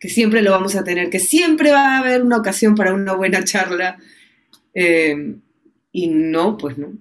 que 0.01 0.09
siempre 0.09 0.41
lo 0.41 0.49
vamos 0.49 0.76
a 0.76 0.84
tener, 0.84 1.12
que 1.12 1.20
siempre 1.20 1.72
va 1.72 1.95
a 1.95 1.99
haber 1.99 2.24
una 2.24 2.38
ocasión 2.38 2.74
para 2.74 2.91
una 2.91 3.14
buena 3.14 3.43
charla. 3.43 3.99
Eh, 4.74 5.36
y 5.91 6.07
no, 6.07 6.57
pues 6.57 6.80
no. 6.80 6.91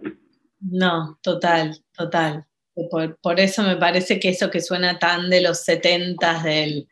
No, 0.61 1.19
total, 1.23 1.83
total. 1.93 2.45
Por, 3.23 3.41
eso 3.41 3.63
me 3.63 3.77
parece 3.77 4.21
que 4.21 4.29
eso 4.29 4.51
que 4.51 4.61
suena 4.61 4.99
tan 4.99 5.31
de 5.31 5.41
los 5.41 5.65
setentas 5.65 6.45
del 6.45 6.89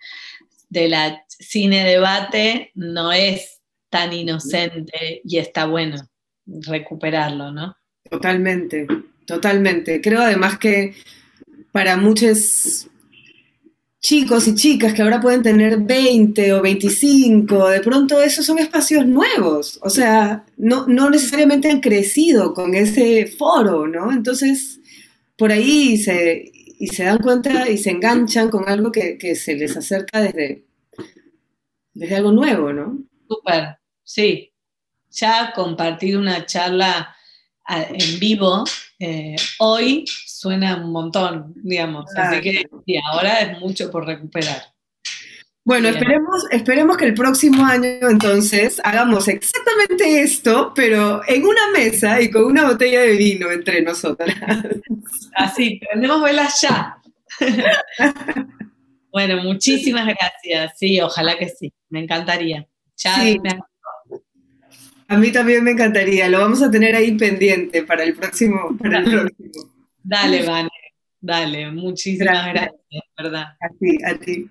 de 0.68 0.88
la 0.88 1.24
cine 1.28 1.84
debate 1.84 2.72
no 2.74 3.12
es 3.12 3.60
tan 3.90 4.12
inocente 4.12 5.22
y 5.24 5.38
está 5.38 5.66
bueno 5.66 5.96
recuperarlo, 6.46 7.52
¿no? 7.52 7.76
Totalmente, 8.10 8.86
totalmente. 9.26 10.00
Creo 10.00 10.20
además 10.20 10.58
que 10.58 10.94
para 11.72 11.96
muchos 11.96 12.88
chicos 14.00 14.46
y 14.48 14.54
chicas 14.54 14.94
que 14.94 15.02
ahora 15.02 15.20
pueden 15.20 15.42
tener 15.42 15.78
20 15.78 16.52
o 16.54 16.62
25, 16.62 17.68
de 17.68 17.80
pronto 17.80 18.22
esos 18.22 18.46
son 18.46 18.58
espacios 18.58 19.06
nuevos, 19.06 19.78
o 19.82 19.90
sea, 19.90 20.44
no, 20.56 20.86
no 20.86 21.10
necesariamente 21.10 21.70
han 21.70 21.80
crecido 21.80 22.54
con 22.54 22.74
ese 22.74 23.26
foro, 23.26 23.86
¿no? 23.88 24.12
Entonces, 24.12 24.80
por 25.36 25.50
ahí 25.52 25.98
se, 25.98 26.52
y 26.78 26.88
se 26.88 27.04
dan 27.04 27.18
cuenta 27.18 27.68
y 27.68 27.78
se 27.78 27.90
enganchan 27.90 28.50
con 28.50 28.68
algo 28.68 28.92
que, 28.92 29.18
que 29.18 29.34
se 29.34 29.54
les 29.54 29.76
acerca 29.76 30.20
desde, 30.20 30.66
desde 31.92 32.16
algo 32.16 32.32
nuevo, 32.32 32.72
¿no? 32.72 32.98
Súper, 33.28 33.78
sí. 34.04 34.52
Ya 35.10 35.52
compartir 35.54 36.16
una 36.16 36.44
charla 36.46 37.14
en 37.68 38.18
vivo 38.18 38.64
eh, 38.98 39.36
hoy 39.58 40.04
suena 40.26 40.76
un 40.76 40.90
montón, 40.90 41.52
digamos. 41.56 42.06
Así 42.16 42.40
que 42.40 42.64
ahora 43.12 43.40
es 43.40 43.60
mucho 43.60 43.90
por 43.90 44.06
recuperar. 44.06 44.62
Bueno, 45.68 45.88
esperemos, 45.88 46.46
esperemos 46.50 46.96
que 46.96 47.04
el 47.04 47.12
próximo 47.12 47.62
año 47.62 48.08
entonces 48.08 48.80
hagamos 48.82 49.28
exactamente 49.28 50.22
esto, 50.22 50.72
pero 50.74 51.20
en 51.28 51.44
una 51.44 51.70
mesa 51.74 52.22
y 52.22 52.30
con 52.30 52.44
una 52.46 52.70
botella 52.70 53.02
de 53.02 53.14
vino 53.18 53.50
entre 53.50 53.82
nosotras. 53.82 54.34
Así, 55.36 55.78
prendemos 55.78 56.22
velas 56.22 56.58
ya. 56.62 56.96
bueno, 59.12 59.42
muchísimas 59.42 60.06
gracias. 60.06 60.72
Sí, 60.78 61.02
ojalá 61.02 61.36
que 61.36 61.50
sí. 61.50 61.70
Me 61.90 62.00
encantaría. 62.00 62.66
Ya 62.96 63.16
a 65.08 65.18
mí 65.18 65.30
también 65.32 65.64
me 65.64 65.72
encantaría, 65.72 66.30
lo 66.30 66.38
vamos 66.38 66.62
a 66.62 66.70
tener 66.70 66.96
ahí 66.96 67.12
pendiente 67.12 67.82
para 67.82 68.04
el 68.04 68.14
próximo. 68.14 68.74
Para 68.78 69.00
el 69.00 69.04
próximo. 69.04 69.70
Dale, 70.02 70.46
Vane, 70.46 70.70
dale, 71.20 71.70
muchísimas 71.72 72.46
gracias, 72.54 73.02
¿verdad? 73.18 73.48
A 73.60 73.68
ti, 73.78 73.98
a 74.02 74.14
ti. 74.14 74.50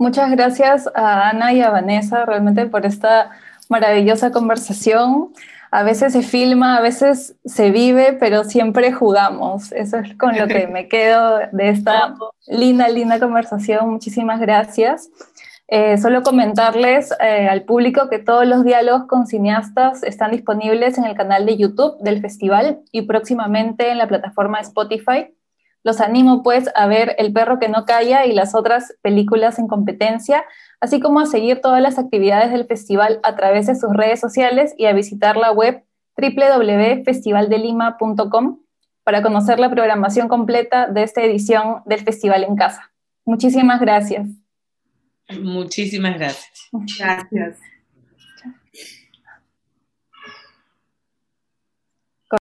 Muchas 0.00 0.30
gracias 0.30 0.88
a 0.94 1.28
Ana 1.28 1.52
y 1.52 1.60
a 1.60 1.68
Vanessa 1.68 2.24
realmente 2.24 2.64
por 2.64 2.86
esta 2.86 3.32
maravillosa 3.68 4.30
conversación. 4.32 5.34
A 5.70 5.82
veces 5.82 6.14
se 6.14 6.22
filma, 6.22 6.78
a 6.78 6.80
veces 6.80 7.36
se 7.44 7.70
vive, 7.70 8.14
pero 8.14 8.44
siempre 8.44 8.94
jugamos. 8.94 9.72
Eso 9.72 9.98
es 9.98 10.16
con 10.16 10.38
lo 10.38 10.46
que 10.46 10.66
me 10.68 10.88
quedo 10.88 11.40
de 11.52 11.68
esta 11.68 12.14
linda, 12.48 12.88
linda 12.88 13.20
conversación. 13.20 13.90
Muchísimas 13.90 14.40
gracias. 14.40 15.10
Eh, 15.68 15.98
solo 15.98 16.22
comentarles 16.22 17.12
eh, 17.20 17.46
al 17.46 17.64
público 17.64 18.08
que 18.08 18.20
todos 18.20 18.46
los 18.46 18.64
diálogos 18.64 19.06
con 19.06 19.26
cineastas 19.26 20.02
están 20.02 20.30
disponibles 20.30 20.96
en 20.96 21.04
el 21.04 21.14
canal 21.14 21.44
de 21.44 21.58
YouTube 21.58 21.98
del 22.00 22.22
festival 22.22 22.80
y 22.90 23.02
próximamente 23.02 23.90
en 23.90 23.98
la 23.98 24.08
plataforma 24.08 24.60
Spotify. 24.60 25.26
Los 25.82 26.00
animo 26.00 26.42
pues 26.42 26.68
a 26.74 26.86
ver 26.86 27.14
El 27.18 27.32
perro 27.32 27.58
que 27.58 27.68
no 27.68 27.84
calla 27.84 28.26
y 28.26 28.32
las 28.32 28.54
otras 28.54 28.94
películas 29.02 29.58
en 29.58 29.66
competencia, 29.66 30.44
así 30.80 31.00
como 31.00 31.20
a 31.20 31.26
seguir 31.26 31.60
todas 31.60 31.80
las 31.80 31.98
actividades 31.98 32.50
del 32.50 32.66
festival 32.66 33.20
a 33.22 33.36
través 33.36 33.66
de 33.66 33.74
sus 33.74 33.92
redes 33.92 34.20
sociales 34.20 34.74
y 34.76 34.86
a 34.86 34.92
visitar 34.92 35.36
la 35.36 35.52
web 35.52 35.84
www.festivaldelima.com 36.16 38.58
para 39.04 39.22
conocer 39.22 39.58
la 39.58 39.70
programación 39.70 40.28
completa 40.28 40.86
de 40.86 41.02
esta 41.02 41.22
edición 41.22 41.82
del 41.86 42.00
Festival 42.00 42.44
en 42.44 42.56
Casa. 42.56 42.92
Muchísimas 43.24 43.80
gracias. 43.80 44.28
Muchísimas 45.40 46.18
gracias. 46.18 46.68
Gracias. 46.72 47.58